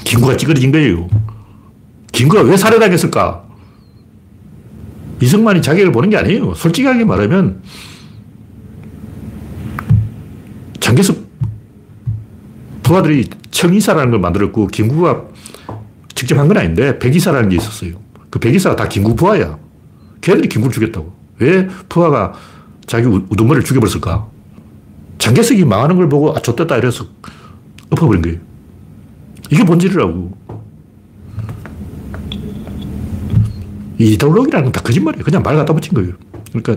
[0.05, 1.09] 김구가 찌그러진 거예요.
[2.13, 3.45] 김구가 왜 살해당했을까?
[5.23, 6.53] 이승만이 자기를 보는 게 아니에요.
[6.55, 7.63] 솔직하게 말하면
[10.81, 11.17] 장개석
[12.83, 15.23] 부하들이 청이사라는 걸 만들었고 김구가
[16.15, 17.95] 직접 한 건 아닌데 백이사라는 게 있었어요.
[18.29, 19.59] 그 백이사가 다 김구 부하야.
[20.21, 21.15] 걔들이 김구를 죽였다고.
[21.39, 22.35] 왜 부하가
[22.87, 24.32] 자기 우두머리를 죽여버렸을까?
[25.23, 27.07] 장개석이 망하는 걸 보고 아, 좆됐다 이래서
[27.91, 28.39] 엎어버린 거예요.
[29.53, 30.37] 이게 본질이라고.
[33.99, 35.23] 이데올로기라는 건 다 거짓말이에요.
[35.23, 36.15] 그냥 말 갖다 붙인 거예요.
[36.53, 36.77] 그러니까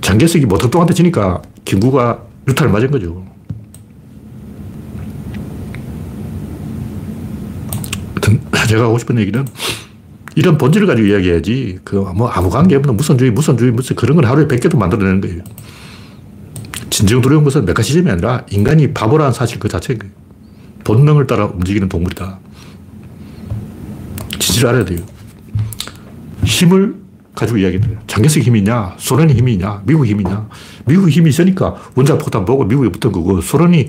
[0.00, 3.22] 장개석이 모터똥한테 지니까 김구가 유탄을 맞은 거죠.
[8.68, 9.44] 제가 하고 싶은 얘기는
[10.34, 11.80] 이런 본질을 가지고 이야기해야지.
[11.84, 15.42] 그, 뭐, 아무 관계 없는 무선주의, 무선주의, 무슨 그런 건 하루에 100개도 만들어내는 거예요.
[16.98, 20.12] 진정 두려운 것은 메카시즘이 아니라 인간이 바보라는 사실 그 자체인 거예요.
[20.82, 22.40] 본능을 따라 움직이는 동물이다.
[24.40, 24.98] 진실을 알아야 돼요.
[26.42, 26.96] 힘을
[27.36, 28.00] 가지고 이야기해요.
[28.08, 30.48] 장개석 힘이 냐 소련의 힘이 냐 미국 힘이 냐
[30.86, 33.86] 미국 힘이 있으니까 원자폭탄 보고 미국에 붙은 거고, 소련이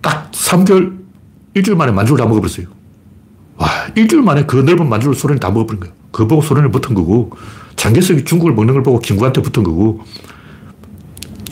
[0.00, 0.96] 딱 3개월,
[1.54, 2.68] 일주일 만에 만주를 다 먹어버렸어요.
[3.56, 5.90] 와, 일주일 만에 그 넓은 만주를 소련이 다 먹어버린 거야.
[6.12, 7.32] 그거 보고 소련이 붙은 거고,
[7.74, 10.04] 장개석이 중국을 먹는 걸 보고 김구한테 붙은 거고,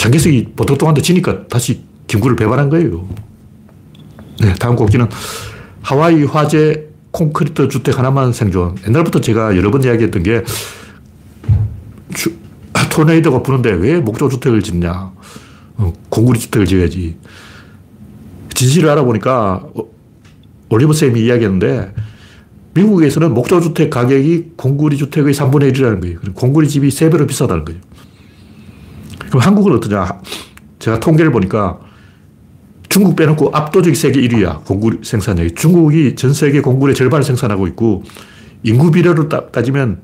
[0.02, 3.08] 장개석이 보통통한테 지니까 다시 김구를 배반한 거예요.
[4.40, 5.06] 네, 다음 곡기는
[5.80, 8.74] 하와이 화재 콘크리트 주택 하나만 생존.
[8.84, 10.42] 옛날부터 제가 여러 번 이야기했던 게,
[12.14, 12.34] 주,
[12.90, 15.12] 토네이도가 부는데 왜 목조 주택을 짓냐.
[15.76, 17.16] 어, 공구리 주택을 지어야지.
[18.54, 19.84] 진실을 알아보니까 어,
[20.68, 21.94] 올리브 쌤이 이야기했는데
[22.74, 26.18] 미국에서는 목조 주택 가격이 공구리 주택의 3분의 1이라는 거예요.
[26.34, 27.80] 공구리 집이 3배로 비싸다는 거예요.
[29.32, 30.20] 그럼 한국은 어떠냐?
[30.78, 31.78] 제가 통계를 보니까
[32.90, 34.62] 중국 빼놓고 압도적 세계 1위야.
[34.66, 35.52] 공구리 생산량이.
[35.54, 38.04] 중국이 전 세계 공구리의 절반을 생산하고 있고
[38.62, 40.02] 인구 비례로 따지면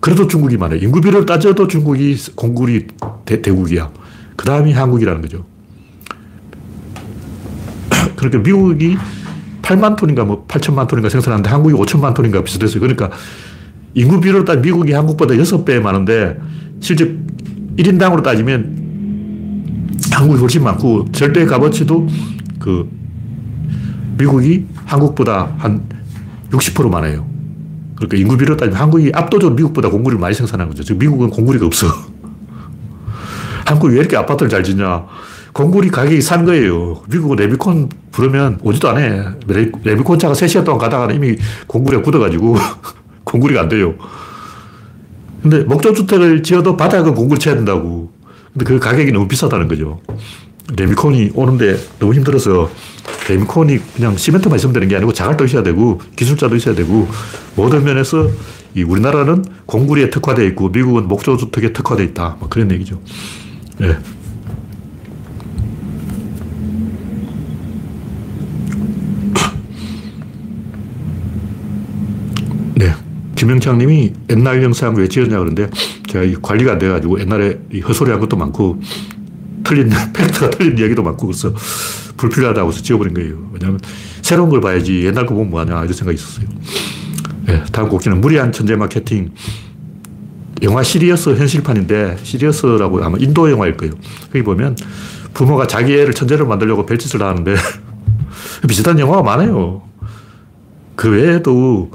[0.00, 0.80] 그래도 중국이 많아요.
[0.80, 2.88] 인구 비례로 따져도 중국이 공구리
[3.24, 3.90] 대, 대국이야.
[4.36, 5.46] 그 다음이 한국이라는 거죠.
[8.16, 8.98] 그러니까 미국이
[9.62, 12.80] 8만 톤인가 뭐 8천만 톤인가 생산하는데 한국이 5천만 톤인가 비슷했어요.
[12.80, 13.10] 그러니까
[13.94, 16.38] 인구 비율로 따 미국이 한국보다 6배 많은데
[16.80, 17.16] 실제
[17.78, 22.08] 1인당으로 따지면 한국이 훨씬 많고 절대 값어치도
[22.58, 22.90] 그
[24.18, 25.88] 미국이 한국보다 한
[26.50, 27.26] 60% 많아요.
[27.94, 30.82] 그러니까 인구 비율로 따지면 한국이 압도적으로 미국보다 공구리를 많이 생산하는 거죠.
[30.82, 31.86] 즉 미국은 공구리가 없어.
[33.64, 35.04] 한국이 왜 이렇게 아파트를 잘 짓냐.
[35.52, 37.02] 공구리 가격이 산 거예요.
[37.08, 39.36] 미국은 레비콘 부르면 오지도 않아.
[39.84, 41.36] 레비콘 차가 3시간 동안 가다가 이미
[41.66, 42.56] 공구리가 굳어가지고
[43.24, 43.94] 공구리가 안 돼요.
[45.42, 48.12] 근데 목조주택을 지어도 바닥은 공구리 쳐야 된다고.
[48.52, 50.00] 근데 그 가격이 너무 비싸다는 거죠.
[50.76, 52.70] 레미콘이 오는데 너무 힘들어서
[53.28, 57.08] 레미콘이 그냥 시멘트만 있으면 되는 게 아니고 자갈도 있어야 되고 기술자도 있어야 되고
[57.54, 58.28] 모든 면에서
[58.74, 62.36] 이 우리나라는 공구리에 특화되어 있고 미국은 목조주택에 특화되어 있다.
[62.38, 63.00] 뭐 그런 얘기죠.
[63.78, 63.96] 네.
[73.38, 75.70] 김영창 님이 옛날 영상 왜 지었냐 그러는데
[76.08, 78.80] 제가 관리가 안 돼가지고 옛날에 헛소리 한 것도 많고
[79.62, 81.54] 틀린, 팩트가 틀린 이야기도 많고 그래서
[82.16, 83.48] 불필요하다고 해서 지워버린 거예요.
[83.52, 83.78] 왜냐하면
[84.22, 86.48] 새로운 걸 봐야지 옛날 거 보면 뭐하냐 이런 생각이 있었어요.
[87.46, 89.30] 네, 다음 곡기는 무리한 천재 마케팅.
[90.62, 93.94] 영화 시리어스 현실판인데 시리어스라고 아마 인도 영화일 거예요.
[94.32, 94.76] 거기 보면
[95.32, 97.54] 부모가 자기 애를 천재로 만들려고 별짓을 하는데
[98.66, 99.82] 비슷한 영화가 많아요.
[100.96, 101.92] 그 외에도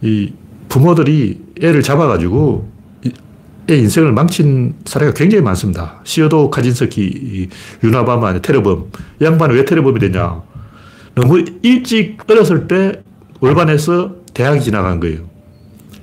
[0.00, 0.32] 이
[0.76, 2.68] 부모들이 애를 잡아가지고
[3.70, 6.00] 애 인생을 망친 사례가 굉장히 많습니다.
[6.04, 7.48] 시어도 카진스키,
[7.82, 8.90] 유나바마, 테러범.
[9.20, 10.42] 이 양반이 왜 테러범이 되냐.
[11.14, 13.02] 너무 일찍 어렸을 때
[13.40, 15.20] 월반에서 대학이 지나간 거예요.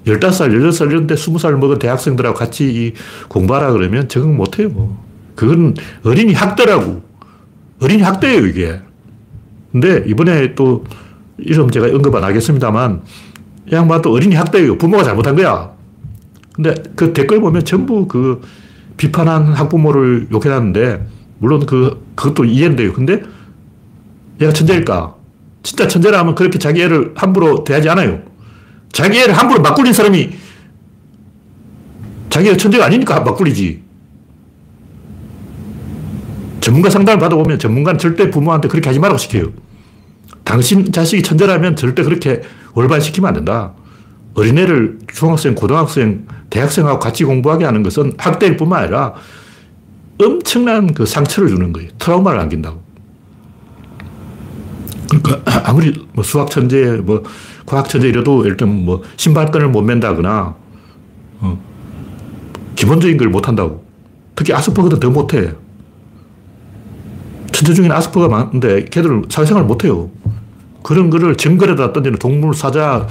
[0.08, 2.94] 15살, 16살 이런데 20살 먹은 대학생들하고 같이
[3.30, 4.98] 공부하라 그러면 적응 못 해요.
[5.36, 7.04] 그건 어린이 학대라고.
[7.80, 8.80] 어린이 학대예요, 이게.
[9.72, 10.84] 근데 이번에 또
[11.38, 13.33] 이름 제가 언급 안 하겠습니다만 이
[13.74, 14.78] 양반도 어린이 학대예요.
[14.78, 15.72] 부모가 잘못한 거야.
[16.54, 18.42] 근데 그 댓글 보면 전부 그
[18.98, 21.08] 비판한 학부모를 욕해놨는데
[21.40, 22.94] 물론 그, 그것도 이해는 돼요.
[22.94, 23.22] 근데
[24.40, 25.16] 얘가 천재일까?
[25.64, 28.22] 진짜 천재라면 그렇게 자기 애를 함부로 대하지 않아요.
[28.92, 30.30] 자기 애를 함부로 막 굴린 사람이
[32.30, 33.82] 자기가 천재가 아니니까 막 굴리지.
[36.62, 39.52] 전문가 상담을 받아보면 전문가는 절대 부모한테 그렇게 하지 말라고 시켜요.
[40.44, 42.42] 당신 자식이 천재라면 절대 그렇게
[42.74, 43.74] 월반시키면 안 된다.
[44.36, 49.14] 어린애를 중학생, 고등학생, 대학생하고 같이 공부하게 하는 것은 학대일 뿐만 아니라
[50.20, 51.90] 엄청난 그 상처를 주는 거예요.
[52.00, 52.82] 트라우마를 안긴다고.
[55.10, 57.24] 그러니까 아무리 뭐 수학 천재, 뭐
[57.66, 60.56] 과학 천재 이래도 예를 뭐 신발끈을 못 맨다거나
[61.42, 61.60] 어,
[62.76, 63.84] 기본적인 걸 못 한다고.
[64.36, 65.54] 특히 아스퍼거는 더 못해.
[67.52, 70.10] 천재 중에는 아스퍼가 많은데 걔들은 사회생활을 못해요.
[70.84, 73.08] 그런 거를 정글에다 던지는 동물, 사자,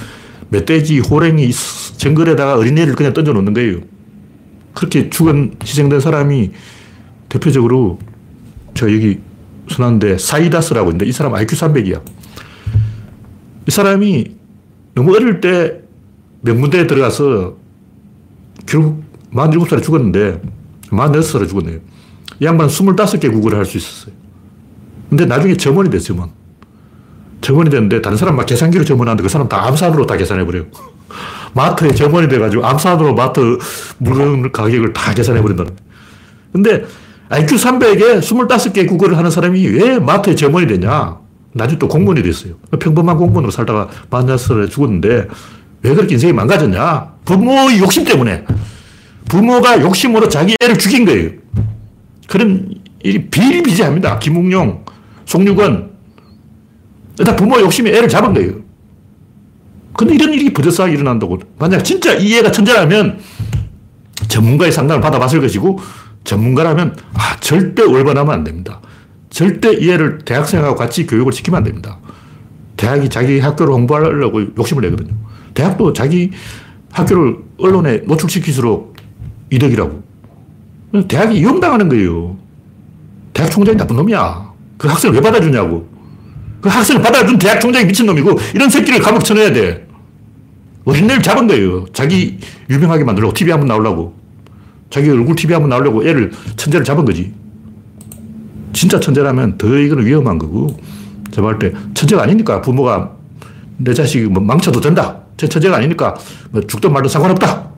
[0.51, 1.51] 멧돼지, 호랭이
[1.97, 3.79] 정글에다가 어린애를 그냥 던져 놓는 거예요.
[4.75, 6.51] 그렇게 죽은, 희생된 사람이
[7.29, 7.99] 대표적으로
[8.75, 9.21] 저 여기
[9.69, 12.03] 순한데 사이다스라고 있는데 이 사람 IQ 300이야.
[13.67, 14.37] 이 사람이
[14.95, 15.81] 너무 어릴 때
[16.43, 17.57] 명문대에 들어가서
[18.67, 20.43] 결국 47살에 죽었는데
[20.91, 21.79] 46살에 죽었네요.
[22.41, 24.15] 이 양반 25개 국어를 할 수 있었어요.
[25.09, 26.42] 근데 나중에 점원이 됐어요, 점원.
[27.43, 30.65] 점원이 됐는데 다른 사람 막 계산기로 점원하는데 그 사람 다 암산으로 다 계산해버려요.
[31.55, 33.59] 마트에 점원이 돼가지고 암산으로 마트
[33.99, 35.65] 물건 가격을 다 계산해버린다.
[36.53, 36.85] 근데
[37.29, 41.19] IQ 300에 25개 국어를 하는 사람이 왜 마트에 점원이 되냐?
[41.55, 42.55] 나중에 또 공무원이 됐어요.
[42.79, 45.29] 평범한 공무원으로 살다가 46살에 죽었는데
[45.83, 47.13] 왜 그렇게 인생이 망가졌냐?
[47.25, 48.45] 부모의 욕심 때문에.
[49.29, 51.31] 부모가 욕심으로 자기 애를 죽인 거예요.
[52.29, 54.19] 그런 일이 비일비재합니다.
[54.19, 54.85] 김웅용,
[55.25, 55.92] 송유건.
[57.19, 58.55] 일단 부모 욕심이 애를 잡은 거예요.
[59.95, 61.39] 근데 이런 일이 버젓하게 일어난다고.
[61.59, 63.19] 만약 진짜 이 애가 천재라면
[64.29, 65.79] 전문가의 상담을 받아봤을 것이고
[66.25, 68.81] 전문가라면 아, 절대 올바하면 안 됩니다.
[69.31, 71.99] 절대 이 애를 대학생하고 같이 교육을 시키면 안 됩니다.
[72.77, 75.15] 대학이 자기 학교를 홍보하려고 욕심을 내거든요.
[75.55, 76.31] 대학도 자기
[76.91, 78.97] 학교를 언론에 노출시킬수록
[79.51, 80.03] 이득이라고.
[81.09, 82.37] 대학이 이용당하는 거예요.
[83.33, 84.53] 대학 총장이 나쁜 놈이야.
[84.79, 85.89] 그 학생을 왜 받아주냐고.
[86.63, 89.87] 그 학생을 받아준 대학 총장이 미친놈이고 이런 새끼를 감옥 쳐내야 돼.
[90.85, 91.87] 어린애를 잡은 거예요.
[91.93, 92.39] 자기
[92.71, 94.15] 유명하게 만들려고 TV 한번 나오려고.
[94.89, 97.33] 자기 얼굴 TV 한번 나오려고 애를 천재를 잡은 거지.
[98.73, 100.79] 진짜 천재라면 더 이거는 위험한 거고.
[101.33, 103.13] 제가 볼때 천재가 아니니까 부모가
[103.79, 105.19] 내 자식이 뭐 망쳐도 된다.
[105.37, 106.15] 제 천재가 아니니까
[106.53, 107.71] 뭐 죽든 말든 상관없다.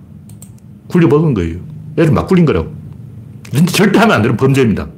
[0.89, 1.57] 굴려 먹은 거예요.
[1.97, 2.71] 애를 막 굴린 거라고.
[3.69, 4.89] 절대 하면 안 되는 범죄입니다.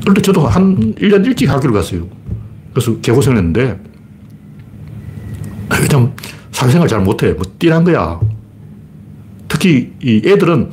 [0.00, 2.06] 그런데 저도 한 1년 일찍 학교를 갔어요.
[2.72, 3.80] 그래서 개고생을 했는데,
[5.70, 6.14] 왜냐면
[6.52, 7.32] 사회생활 잘 못해.
[7.32, 8.20] 뭐, 띠란 거야.
[9.48, 10.70] 특히 이 애들은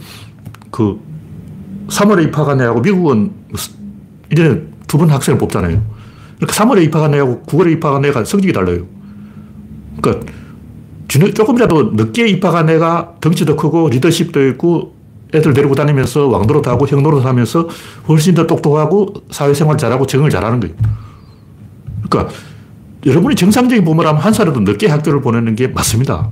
[0.72, 1.00] 그
[1.88, 3.32] 3월에 입학한 애하고 미국은
[4.30, 5.82] 1년에 두 번 학생을 뽑잖아요.
[6.38, 8.86] 그러니까 3월에 입학한 애하고 9월에 입학한 애가 성적이 달라요.
[10.00, 10.32] 그러니까
[11.08, 14.96] 조금이라도 늦게 입학한 애가 덩치도 크고 리더십도 있고
[15.34, 17.68] 애들 데리고 다니면서 왕도로 하고 형노릇 하면서
[18.08, 20.76] 훨씬 더 똑똑하고 사회생활 잘하고 적응을 잘하는 거예요.
[22.10, 22.34] 그러니까
[23.06, 26.30] 여러분이 정상적인 부모라면 한 살이라도 늦게 학교를 보내는 게 맞습니다.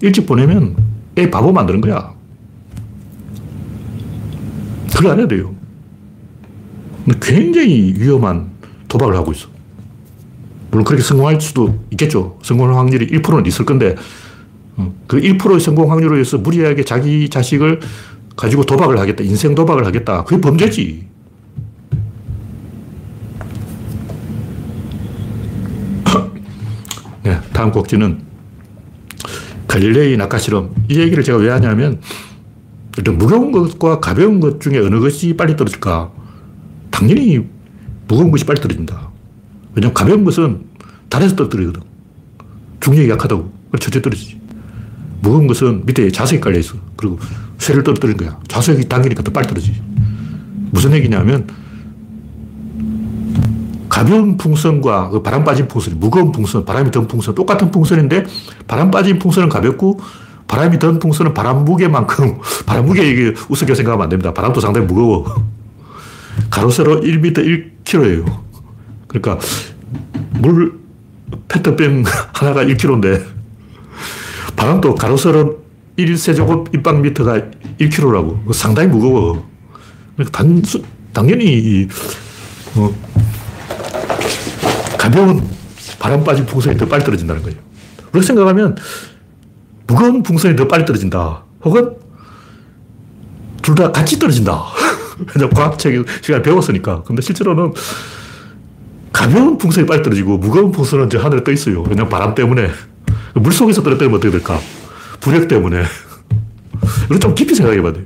[0.00, 0.76] 일찍 보내면
[1.16, 2.14] 애 바보 만드는 거야.
[4.94, 5.54] 그걸 안 해야 돼요.
[7.20, 8.50] 굉장히 위험한
[8.88, 9.48] 도박을 하고 있어.
[10.70, 12.38] 물론 그렇게 성공할 수도 있겠죠.
[12.42, 13.94] 성공할 확률이 1%는 있을 건데,
[14.76, 17.80] 어, 그 1%의 성공 확률로 해서 무리하게 자기 자식을
[18.38, 19.24] 가지고 도박을 하겠다.
[19.24, 20.22] 인생 도박을 하겠다.
[20.22, 21.04] 그게 범죄지.
[27.24, 28.20] 네, 다음 곡지는
[29.66, 30.72] 갈릴레이 낙하 실험.
[30.88, 32.00] 이 얘기를 제가 왜 하냐면,
[32.96, 36.12] 일단 무거운 것과 가벼운 것 중에 어느 것이 빨리 떨어질까?
[36.92, 37.44] 당연히
[38.06, 39.10] 무거운 것이 빨리 떨어진다.
[39.74, 40.64] 왜냐면 가벼운 것은
[41.08, 41.82] 달에서 떨어뜨리거든.
[42.78, 43.52] 중력이 약하다고.
[43.80, 44.40] 절대 떨어지지.
[45.22, 46.76] 무거운 것은 밑에 자석이 깔려있어.
[46.96, 47.18] 그리고
[47.58, 48.38] 쇠를 떨어뜨린 거야.
[48.48, 49.82] 자석이 당기니까 더 빨리 떨어지지.
[50.70, 51.46] 무슨 얘기냐면,
[53.88, 58.26] 가벼운 풍선과 그 바람 빠진 풍선, 무거운 풍선, 바람이 든 풍선, 똑같은 풍선인데,
[58.66, 60.00] 바람 빠진 풍선은 가볍고,
[60.46, 64.32] 바람이 든 풍선은 바람 무게만큼, 바람 무게 이게 우습게 생각하면 안 됩니다.
[64.32, 65.26] 바람도 상당히 무거워.
[66.48, 67.34] 가로 세로 1m
[67.84, 68.40] 1kg예요.
[69.08, 69.38] 그러니까,
[70.38, 70.78] 물,
[71.48, 73.24] 페트병 하나가 1kg인데,
[74.54, 75.67] 바람도 가로 세로
[75.98, 77.40] 1세제곱 입방미터가
[77.80, 78.52] 1kg라고.
[78.52, 79.46] 상당히 무거워.
[80.16, 80.82] 그러니까 단수,
[81.12, 81.88] 당연히,
[82.76, 82.94] 어,
[84.98, 85.42] 가벼운
[85.98, 87.58] 바람 빠진 풍선이 더 빨리 떨어진다는 거예요.
[88.10, 88.76] 그렇게 생각하면
[89.86, 91.44] 무거운 풍선이 더 빨리 떨어진다.
[91.64, 91.96] 혹은
[93.62, 94.64] 둘 다 같이 떨어진다.
[95.54, 97.02] 과학책 시간에 배웠으니까.
[97.02, 97.72] 근데 실제로는
[99.12, 101.82] 가벼운 풍선이 빨리 떨어지고 무거운 풍선은 저 하늘에 떠 있어요.
[101.82, 102.70] 그냥 바람 때문에.
[103.34, 104.58] 물 속에서 떨어뜨리면 어떻게 될까?
[105.20, 105.82] 부력 때문에.
[107.06, 108.04] 이걸 좀 깊이 생각해 봐야 돼요.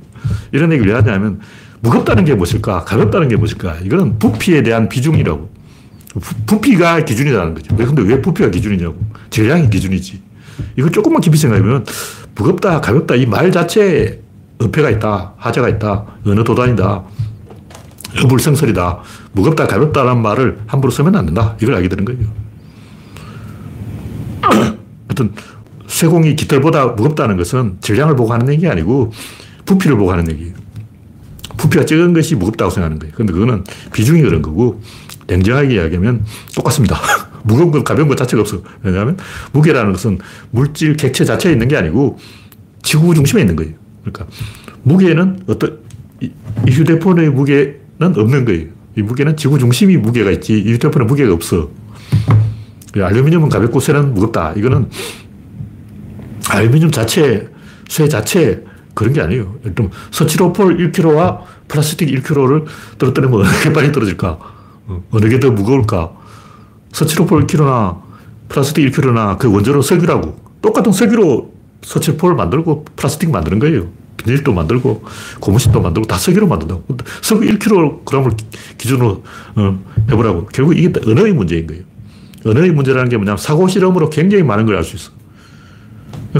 [0.51, 1.39] 이런 얘기를 왜 하냐면
[1.81, 2.85] 무겁다는 게 무엇일까?
[2.85, 3.77] 가볍다는 게 무엇일까?
[3.83, 5.51] 이거는 부피에 대한 비중이라고.
[6.45, 7.75] 부, 피가 기준이라는 거죠.
[7.75, 8.95] 왜, 근데 왜 부피가 기준이냐고.
[9.29, 10.21] 질량이 기준이지.
[10.77, 11.85] 이걸 조금만 깊이 생각하면
[12.35, 14.19] 무겁다, 가볍다, 이 말 자체에
[14.59, 17.03] 어폐가 있다, 하자가 있다, 어느 도단이다,
[18.23, 18.99] 어불성설이다,
[19.33, 21.57] 무겁다, 가볍다라는 말을 함부로 쓰면 안 된다.
[21.61, 22.21] 이걸 알게 되는 거예요.
[25.07, 25.33] 하여튼,
[25.93, 29.11] 쇠공이 깃털보다 무겁다는 것은 질량을 보고 하는 얘기 아니고
[29.65, 30.53] 부피를 보고 하는 얘기예요.
[31.55, 33.13] 부피가 적은 것이 무겁다고 생각하는 거예요.
[33.15, 33.63] 근데 그거는
[33.93, 34.81] 비중이 그런 거고,
[35.27, 36.25] 냉정하게 이야기하면
[36.55, 36.99] 똑같습니다.
[37.43, 38.61] 무거운 것, 가벼운 것 자체가 없어.
[38.81, 39.17] 왜냐하면
[39.51, 40.17] 무게라는 것은
[40.49, 42.17] 물질 객체 자체에 있는 게 아니고
[42.81, 43.73] 지구 중심에 있는 거예요.
[44.01, 44.25] 그러니까
[44.81, 45.79] 무게는 어떤,
[46.21, 46.31] 이,
[46.67, 47.77] 휴대폰의 무게는
[48.17, 48.67] 없는 거예요.
[48.97, 51.69] 이 무게는 지구 중심이 무게가 있지, 이 휴대폰은 무게가 없어.
[52.95, 54.53] 알루미늄은 가볍고 쇠는 무겁다.
[54.55, 54.89] 이거는
[56.49, 57.49] 알루미늄 자체,
[57.87, 58.63] 쇠 자체
[58.93, 59.55] 그런 게 아니에요.
[59.65, 62.65] 예를 스치로폴 1kg와 플라스틱 1kg를
[62.97, 64.37] 떨어뜨리면 어떻게 빨리 떨어질까?
[64.87, 66.11] 어, 어느 게 더 무거울까?
[66.91, 68.01] 스치로폴 1kg나
[68.49, 70.37] 플라스틱 1kg나 그 원조는 석유라고.
[70.61, 73.87] 똑같은 석유로 스치로폴을 만들고 플라스틱 만드는 거예요.
[74.17, 75.03] 비닐도 만들고
[75.39, 76.83] 고무신도 만들고 다 석유로 만든다고.
[77.21, 78.37] 석유 1kg을
[78.77, 79.23] 기준으로
[79.55, 79.79] 어,
[80.11, 80.47] 해보라고.
[80.53, 81.83] 결국 이게 언어의 문제인 거예요.
[82.45, 85.11] 언어의 문제라는 게 뭐냐면 사고 실험으로 굉장히 많은 걸 알 수 있어.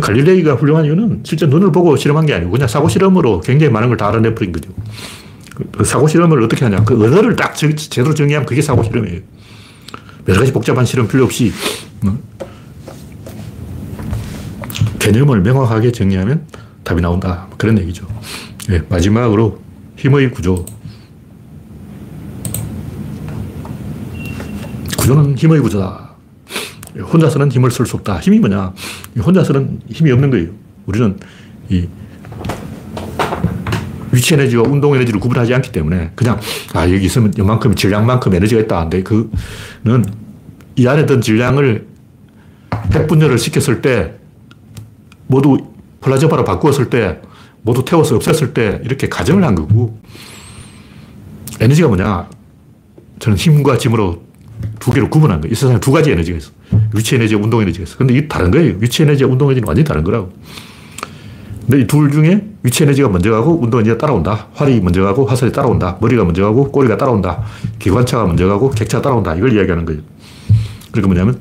[0.02, 3.98] 갈릴레이가 훌륭한 이유는 실제 눈을 보고 실험한 게 아니고 그냥 사고 실험으로 굉장히 많은 걸
[3.98, 4.72] 다 알아내버린 거죠.
[5.72, 6.84] 그 사고 실험을 어떻게 하냐.
[6.84, 9.22] 그 언어를 딱 제대로 정의하면 그게 사고 실험이에요.
[10.28, 11.52] 여러 가지 복잡한 실험 필요 없이
[12.02, 12.18] 뭐
[15.00, 16.48] 개념을 명확하게 정의하면
[16.84, 17.48] 답이 나온다.
[17.58, 18.08] 그런 얘기죠.
[18.70, 19.60] 네, 마지막으로
[19.98, 20.66] 힘의 구조.
[24.98, 26.13] 구조는 힘의 구조다.
[27.00, 28.20] 혼자서는 힘을 쓸 수 없다.
[28.20, 28.74] 힘이 뭐냐?
[29.20, 30.50] 혼자서는 힘이 없는 거예요.
[30.86, 31.18] 우리는
[31.70, 31.88] 이
[34.12, 36.40] 위치 에너지와 운동 에너지를 구분하지 않기 때문에 그냥
[36.74, 38.82] 아 여기 있으면 이만큼 질량만큼 에너지가 있다.
[38.82, 40.06] 근데 그는
[40.76, 41.88] 이 안에 든 질량을
[42.94, 44.14] 핵분열을 시켰을 때
[45.28, 45.58] 모두
[46.02, 47.22] 플라즈마로 바꾸었을 때
[47.64, 50.00] 모두 태워서 없앴을 때 이렇게 가정을 한 거고
[51.60, 52.30] 에너지가 뭐냐
[53.20, 54.22] 저는 힘과 짐으로
[54.80, 55.52] 두 개로 구분한 거예요.
[55.52, 56.52] 이 세상에 두 가지 에너지가 있어.
[56.94, 57.98] 위치 에너지와 운동 에너지가 있어.
[57.98, 58.76] 근데 이게 다른 거예요.
[58.80, 60.32] 위치 에너지와 운동 에너지는 완전히 다른 거라고.
[61.68, 64.48] 근데 이 둘 중에 위치 에너지가 먼저 가고 운동 에너지가 따라온다.
[64.54, 65.98] 활이 먼저 가고 화살이 따라온다.
[66.02, 67.44] 머리가 먼저 가고 꼬리가 따라온다.
[67.80, 69.36] 기관차가 먼저 가고 객차가 따라온다.
[69.36, 70.02] 이걸 이야기하는 거예요.
[70.92, 71.40] 그러니까 뭐냐면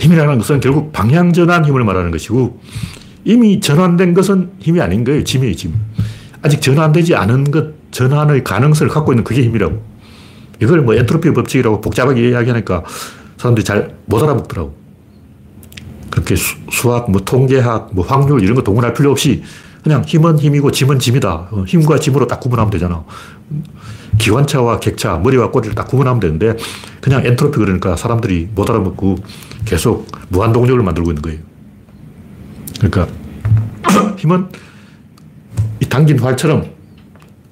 [0.00, 2.60] 힘이라는 것은 결국 방향 전환 힘을 말하는 것이고
[3.24, 5.22] 이미 전환된 것은 힘이 아닌 거예요.
[5.24, 5.74] 짐이에요, 짐.
[6.42, 9.82] 아직 전환되지 않은 것, 전환의 가능성을 갖고 있는 그게 힘이라고.
[10.60, 12.84] 이걸 뭐 엔트로피 법칙이라고 복잡하게 이야기하니까
[13.36, 14.74] 사람들이 잘 못 알아먹더라고.
[16.10, 16.56] 그렇게 수,
[16.92, 19.42] 학뭐 통계학, 뭐 확률 이런 거 동원할 필요 없이
[19.84, 21.48] 그냥 힘은 힘이고 짐은 짐이다.
[21.50, 23.04] 어, 힘과 짐으로 딱 구분하면 되잖아.
[24.18, 26.56] 기관차와 객차, 머리와 꼬리를 딱 구분하면 되는데
[27.00, 29.16] 그냥 엔트로피 그러니까 사람들이 못 알아먹고
[29.64, 31.38] 계속 무한동력을 만들고 있는 거예요.
[32.80, 33.06] 그러니까
[34.16, 34.48] 힘은
[35.80, 36.66] 이 당긴 활처럼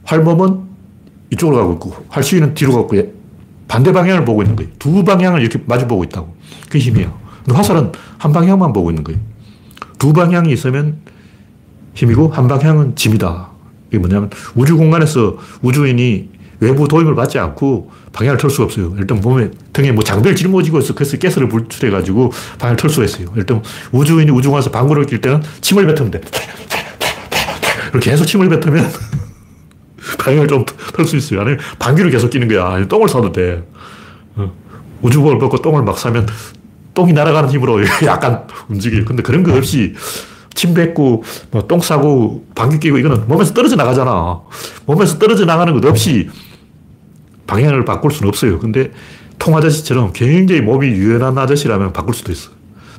[0.05, 0.66] 활몸은
[1.31, 2.97] 이쪽으로 가고 있고 활수위는 뒤로 가고
[3.69, 4.71] 반대 방향을 보고 있는 거예요.
[4.79, 6.37] 두 방향을 이렇게 마주 보고 있다고.
[6.65, 7.13] 그게 힘이에요.
[7.45, 9.21] 근데 화살은 한 방향만 보고 있는 거예요.
[9.99, 10.99] 두 방향이 있으면
[11.95, 13.49] 힘이고 한 방향은 짐이다.
[13.89, 18.95] 이게 뭐냐면 우주 공간에서 우주인이 외부 도움을 받지 않고 방향을 틀 수가 없어요.
[18.99, 20.95] 일단 몸에 등에 뭐 장비를 짊어지고 있어.
[20.95, 23.29] 그래서 가스를 불출해 가지고 방향을 틀 수가 있어요.
[23.37, 23.63] 일단
[23.93, 26.21] 우주인이 우주공간에서 방구를 낄 때는 침을 뱉으면 돼.
[27.93, 28.91] 이렇게 계속 침을 뱉으면
[30.19, 30.65] 방향을 좀
[30.97, 31.41] 틀 수 있어요.
[31.41, 32.87] 아니면 방귀를 계속 끼는 거야.
[32.87, 33.63] 똥을 싸도 돼.
[34.37, 34.53] 어.
[35.03, 36.27] 우주복을 벗고 똥을 막 싸면
[36.95, 39.05] 똥이 날아가는 힘으로 약간 움직여요.
[39.05, 39.95] 근데 그런 거 없이
[40.55, 44.41] 침 뱉고 뭐 똥 싸고 방귀 끼고 이거는 몸에서 떨어져 나가잖아.
[44.87, 46.31] 몸에서 떨어져 나가는 것 없이
[47.47, 48.59] 방향을 바꿀 수는 없어요.
[48.59, 48.91] 근데
[49.39, 52.51] 통 아저씨처럼 굉장히 몸이 유연한 아저씨라면 바꿀 수도 있어.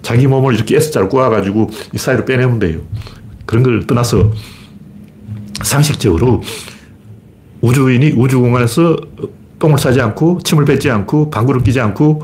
[0.03, 2.82] 자기 몸을 이렇게 S자로 꼬아가지고 이 사이로 빼내면 돼요.
[3.47, 4.32] 그런 걸 떠나서
[5.64, 6.43] 상식적으로
[7.62, 8.97] 우주인이 우주 공간에서
[9.60, 12.22] 똥을 싸지 않고 침을 뱉지 않고 방구를 끼지 않고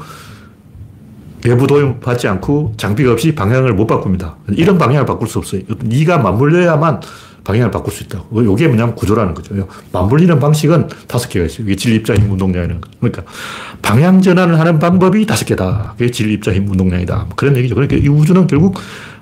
[1.46, 4.38] 외부 도움 받지 않고 장비가 없이 방향을 못 바꿉니다.
[4.50, 5.62] 이런 방향을 바꿀 수 없어요.
[5.84, 7.02] 네가 맞물려야만
[7.44, 8.42] 방향을 바꿀 수 있다고.
[8.42, 9.68] 이게 뭐냐면 구조라는 거죠.
[9.92, 11.66] 맞물리는 방식은 다섯 개가 있어요.
[11.66, 12.90] 이게 질, 입자, 힘, 운동량이라는 거.
[13.02, 13.24] 그러니까
[13.82, 15.96] 방향 전환을 하는 방법이 다섯 개다.
[15.98, 17.16] 그게 질, 입자, 힘, 운동량이다.
[17.16, 17.76] 뭐 그런 얘기죠.
[17.76, 18.76] 그러니까 이 우주는 결국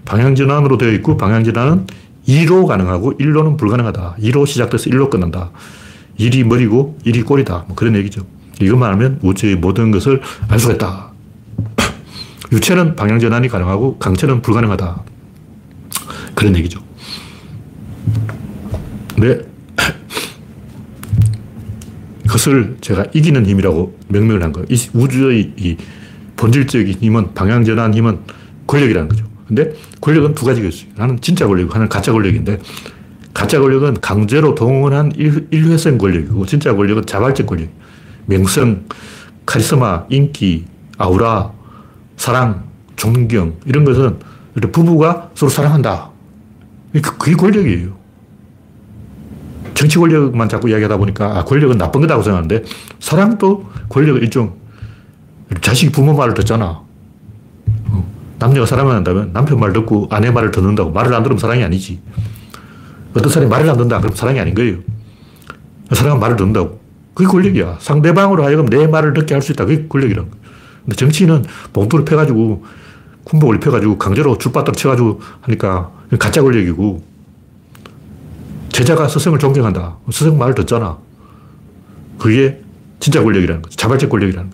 [0.06, 1.88] 방향 전환으로 되어 있고 방향 전환은
[2.28, 4.18] 2로 가능하고 1로는 불가능하다.
[4.22, 5.50] 2로 시작돼서 1로 끝난다.
[6.22, 7.66] 1이 머리고 1이 꼬리다.
[7.68, 8.22] 뭐 그런 얘기죠.
[8.62, 11.12] 이것만 하면 우주의 모든 것을 알 수가 있다.
[12.54, 15.04] 유체는 방향 전환이 가능하고 강체는 불가능하다.
[16.36, 16.80] 그런 얘기죠.
[19.18, 19.40] 네.
[22.28, 24.68] 그것을 제가 이기는 힘이라고 명명을 한 거예요.
[24.70, 25.78] 이 우주의 이
[26.38, 28.20] 본질적인 힘은, 방향전환 힘은
[28.68, 29.26] 권력이라는 거죠.
[29.48, 30.90] 근데 권력은 두 가지가 있어요.
[30.96, 32.60] 하나는 진짜 권력, 하나는 가짜 권력인데,
[33.34, 37.70] 가짜 권력은 강제로 동원한 일 회성 권력이고, 진짜 권력은 자발적 권력.
[38.26, 38.86] 명성,
[39.46, 40.66] 카리스마, 인기,
[40.98, 41.52] 아우라,
[42.18, 42.64] 사랑,
[42.96, 44.20] 존경, 이런 것은
[44.72, 46.10] 부부가 서로 사랑한다.
[46.94, 48.02] 그게 권력이에요.
[49.74, 52.64] 정치 권력만 자꾸 이야기하다 보니까 아, 권력은 나쁜 거다고 생각하는데
[53.00, 54.54] 사랑도 권력의 일종
[55.60, 56.82] 자식이 부모 말을 듣잖아.
[57.90, 62.00] 어, 남녀가 사랑을 한다면 남편 말 듣고 아내 말을 듣는다고 말을 안 들으면 사랑이 아니지.
[63.14, 64.78] 어떤 사람이 말을 안 듣는다 그럼 사랑이 아닌 거예요.
[65.92, 66.80] 사랑은 말을 듣는다고.
[67.14, 67.78] 그게 권력이야.
[67.82, 69.66] 상대방으로 하여금 내 말을 듣게 할 수 있다.
[69.66, 70.42] 그게 권력이란 거야.
[70.84, 71.44] 근데 정치는
[71.74, 72.64] 봉투를 펴가지고
[73.26, 77.04] 군복을 입혀가지고 강제로 줄바닥 쳐가지고 하니까 가짜 권력이고
[78.70, 79.98] 제자가 스승을 존경한다.
[80.12, 80.98] 스승 말을 듣잖아.
[82.18, 82.62] 그게
[83.00, 83.76] 진짜 권력이라는 거죠.
[83.76, 84.50] 자발적 권력이라는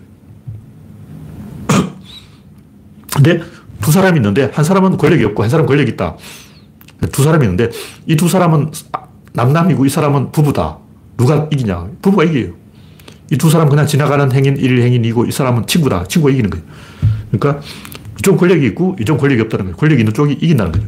[1.68, 1.92] 거예요.
[3.14, 3.40] 근데
[3.80, 6.16] 두 사람이 있는데 한 사람은 권력이 없고 한 사람은 권력이 있다.
[7.12, 7.70] 두 사람이 있는데
[8.06, 8.70] 이 두 사람은
[9.32, 10.78] 남남이고 이 사람은 부부다.
[11.16, 11.88] 누가 이기냐?
[12.02, 12.52] 부부가 이겨요.
[13.30, 16.04] 이 두 사람은 그냥 지나가는 행인, 일 행인이고 이 사람은 친구다.
[16.04, 16.64] 친구가 이기는 거예요.
[17.30, 17.62] 그러니까
[18.18, 19.76] 이쪽 권력이 있고 이쪽 권력이 없다는 거예요.
[19.76, 20.86] 권력이 있는 쪽이 이긴다는 거죠.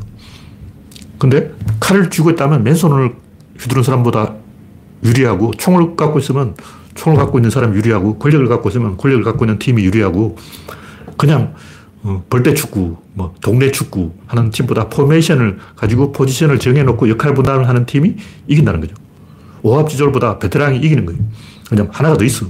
[1.18, 3.14] 근데 칼을 쥐고 있다면 맨손을
[3.58, 4.34] 휘두른 사람보다
[5.04, 6.54] 유리하고 총을 갖고 있으면
[6.94, 10.36] 총을 갖고 있는 사람이 유리하고 권력을 갖고 있으면 권력을 갖고 있는 팀이 유리하고
[11.16, 11.54] 그냥 어,
[12.30, 18.16] 벌떼 축구, 뭐 동네 축구 하는 팀보다 포메이션을 가지고 포지션을 정해놓고 역할 분담을 하는 팀이
[18.48, 18.94] 이긴다는 거죠.
[19.62, 21.20] 오합지졸보다 베테랑이 이기는 거예요.
[21.68, 22.46] 그냥 하나가 더 있어.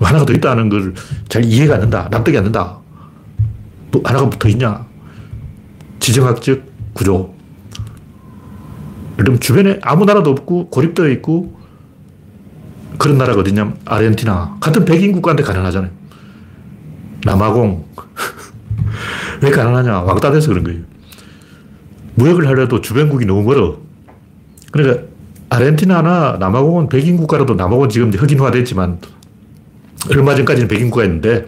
[0.00, 0.94] 하나가 더 있다는 걸
[1.28, 2.08] 잘 이해가 안 된다.
[2.10, 2.78] 납득이 안 된다.
[3.90, 4.86] 또 하나가 더 있냐?
[6.00, 6.62] 지정학적
[6.94, 7.34] 구조.
[9.18, 11.58] 예를 주변에 아무 나라도 없고 고립되어 있고
[12.98, 14.56] 그런 나라가 어디냐 아르헨티나.
[14.60, 15.90] 같은 백인 국가인데 가난하잖아요.
[17.24, 17.91] 남아공.
[19.42, 20.02] 왜 가난하냐?
[20.02, 20.80] 왕따 돼서 그런 거예요.
[22.14, 23.78] 무역을 하려도 주변국이 너무 멀어.
[24.70, 25.06] 그러니까
[25.50, 28.98] 아르헨티나나 남아공은 백인 국가라도 남아공은 지금 흑인화 됐지만
[30.10, 31.46] 얼마 전까지는 백인 국가였는데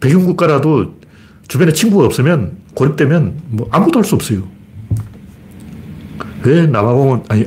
[0.00, 0.94] 백인 국가라도
[1.46, 4.42] 주변에 친구가 없으면 고립되면 뭐 아무것도 할 수 없어요.
[6.44, 7.46] 왜 남아공은, 아니,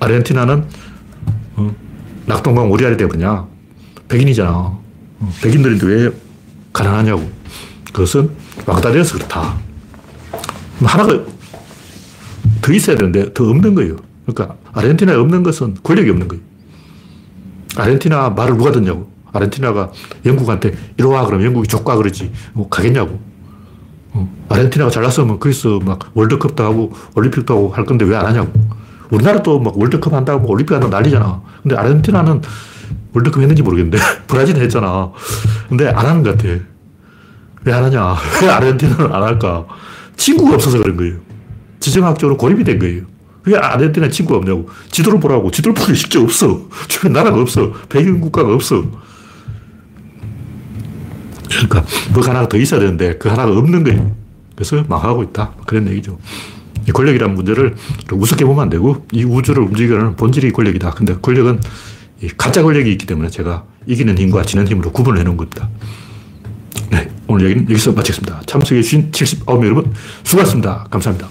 [0.00, 0.64] 아르헨티나는
[1.56, 1.74] 어,
[2.26, 3.46] 낙동강 오리알이 되버냐
[4.08, 4.50] 백인이잖아.
[4.50, 6.10] 어, 백인들인데 왜
[6.72, 7.30] 가난하냐고.
[7.92, 8.30] 그것은
[8.66, 9.56] 왕따되어서 그렇다.
[10.84, 11.20] 하나가
[12.60, 13.96] 더 있어야 되는데 더 없는 거예요.
[14.26, 16.42] 그러니까 아르헨티나에 없는 것은 권력이 없는 거예요.
[17.76, 19.10] 아르헨티나 말을 누가 듣냐고.
[19.32, 19.90] 아르헨티나가
[20.26, 22.32] 영국한테 이리 와 그러면 영국이 족가 그러지.
[22.52, 23.20] 뭐 가겠냐고.
[24.12, 24.28] 어.
[24.48, 28.52] 아르헨티나가 잘났으면 거기서 막 월드컵도 하고 올림픽도 하고 할 건데 왜 안 하냐고.
[29.10, 31.42] 우리나라도 막 월드컵 한다고 올림픽 한다고 난리잖아.
[31.62, 32.40] 근데 아르헨티나는
[33.14, 35.10] 월드컵 했는지 모르겠는데 브라질은 했잖아.
[35.68, 36.48] 근데 안 하는 것 같아.
[37.64, 38.16] 왜 안 하냐?
[38.42, 39.64] 왜 아르헨티나는 안 할까?
[40.16, 41.16] 친구가 없어서 그런 거예요.
[41.80, 43.02] 지정학적으로 고립이 된 거예요.
[43.44, 44.68] 왜 아르헨티나 친구가 없냐고.
[44.90, 45.50] 지도를 보라고.
[45.50, 46.68] 지도를 보기 실제 없어.
[46.88, 47.72] 주변 나라가 없어.
[47.88, 48.84] 백인 국가가 없어.
[51.48, 54.14] 그러니까 뭐가 하나가 더 있어야 되는데 그 하나가 없는 거예요.
[54.54, 55.52] 그래서 망하고 있다.
[55.66, 56.18] 그런 얘기죠.
[56.92, 57.76] 권력이라는 문제를
[58.12, 60.90] 우습게 보면 안 되고 이 우주를 움직이는 본질이 권력이다.
[60.90, 61.60] 근데 권력은
[62.36, 65.68] 가짜 권력이 있기 때문에 제가 이기는 힘과 지는 힘으로 구분을 해놓은 겁니다.
[66.92, 68.42] 네, 오늘 얘기는 여기서 마치겠습니다.
[68.44, 70.86] 참석해주신 79명 여러분 수고하셨습니다.
[70.90, 71.28] 감사합니다.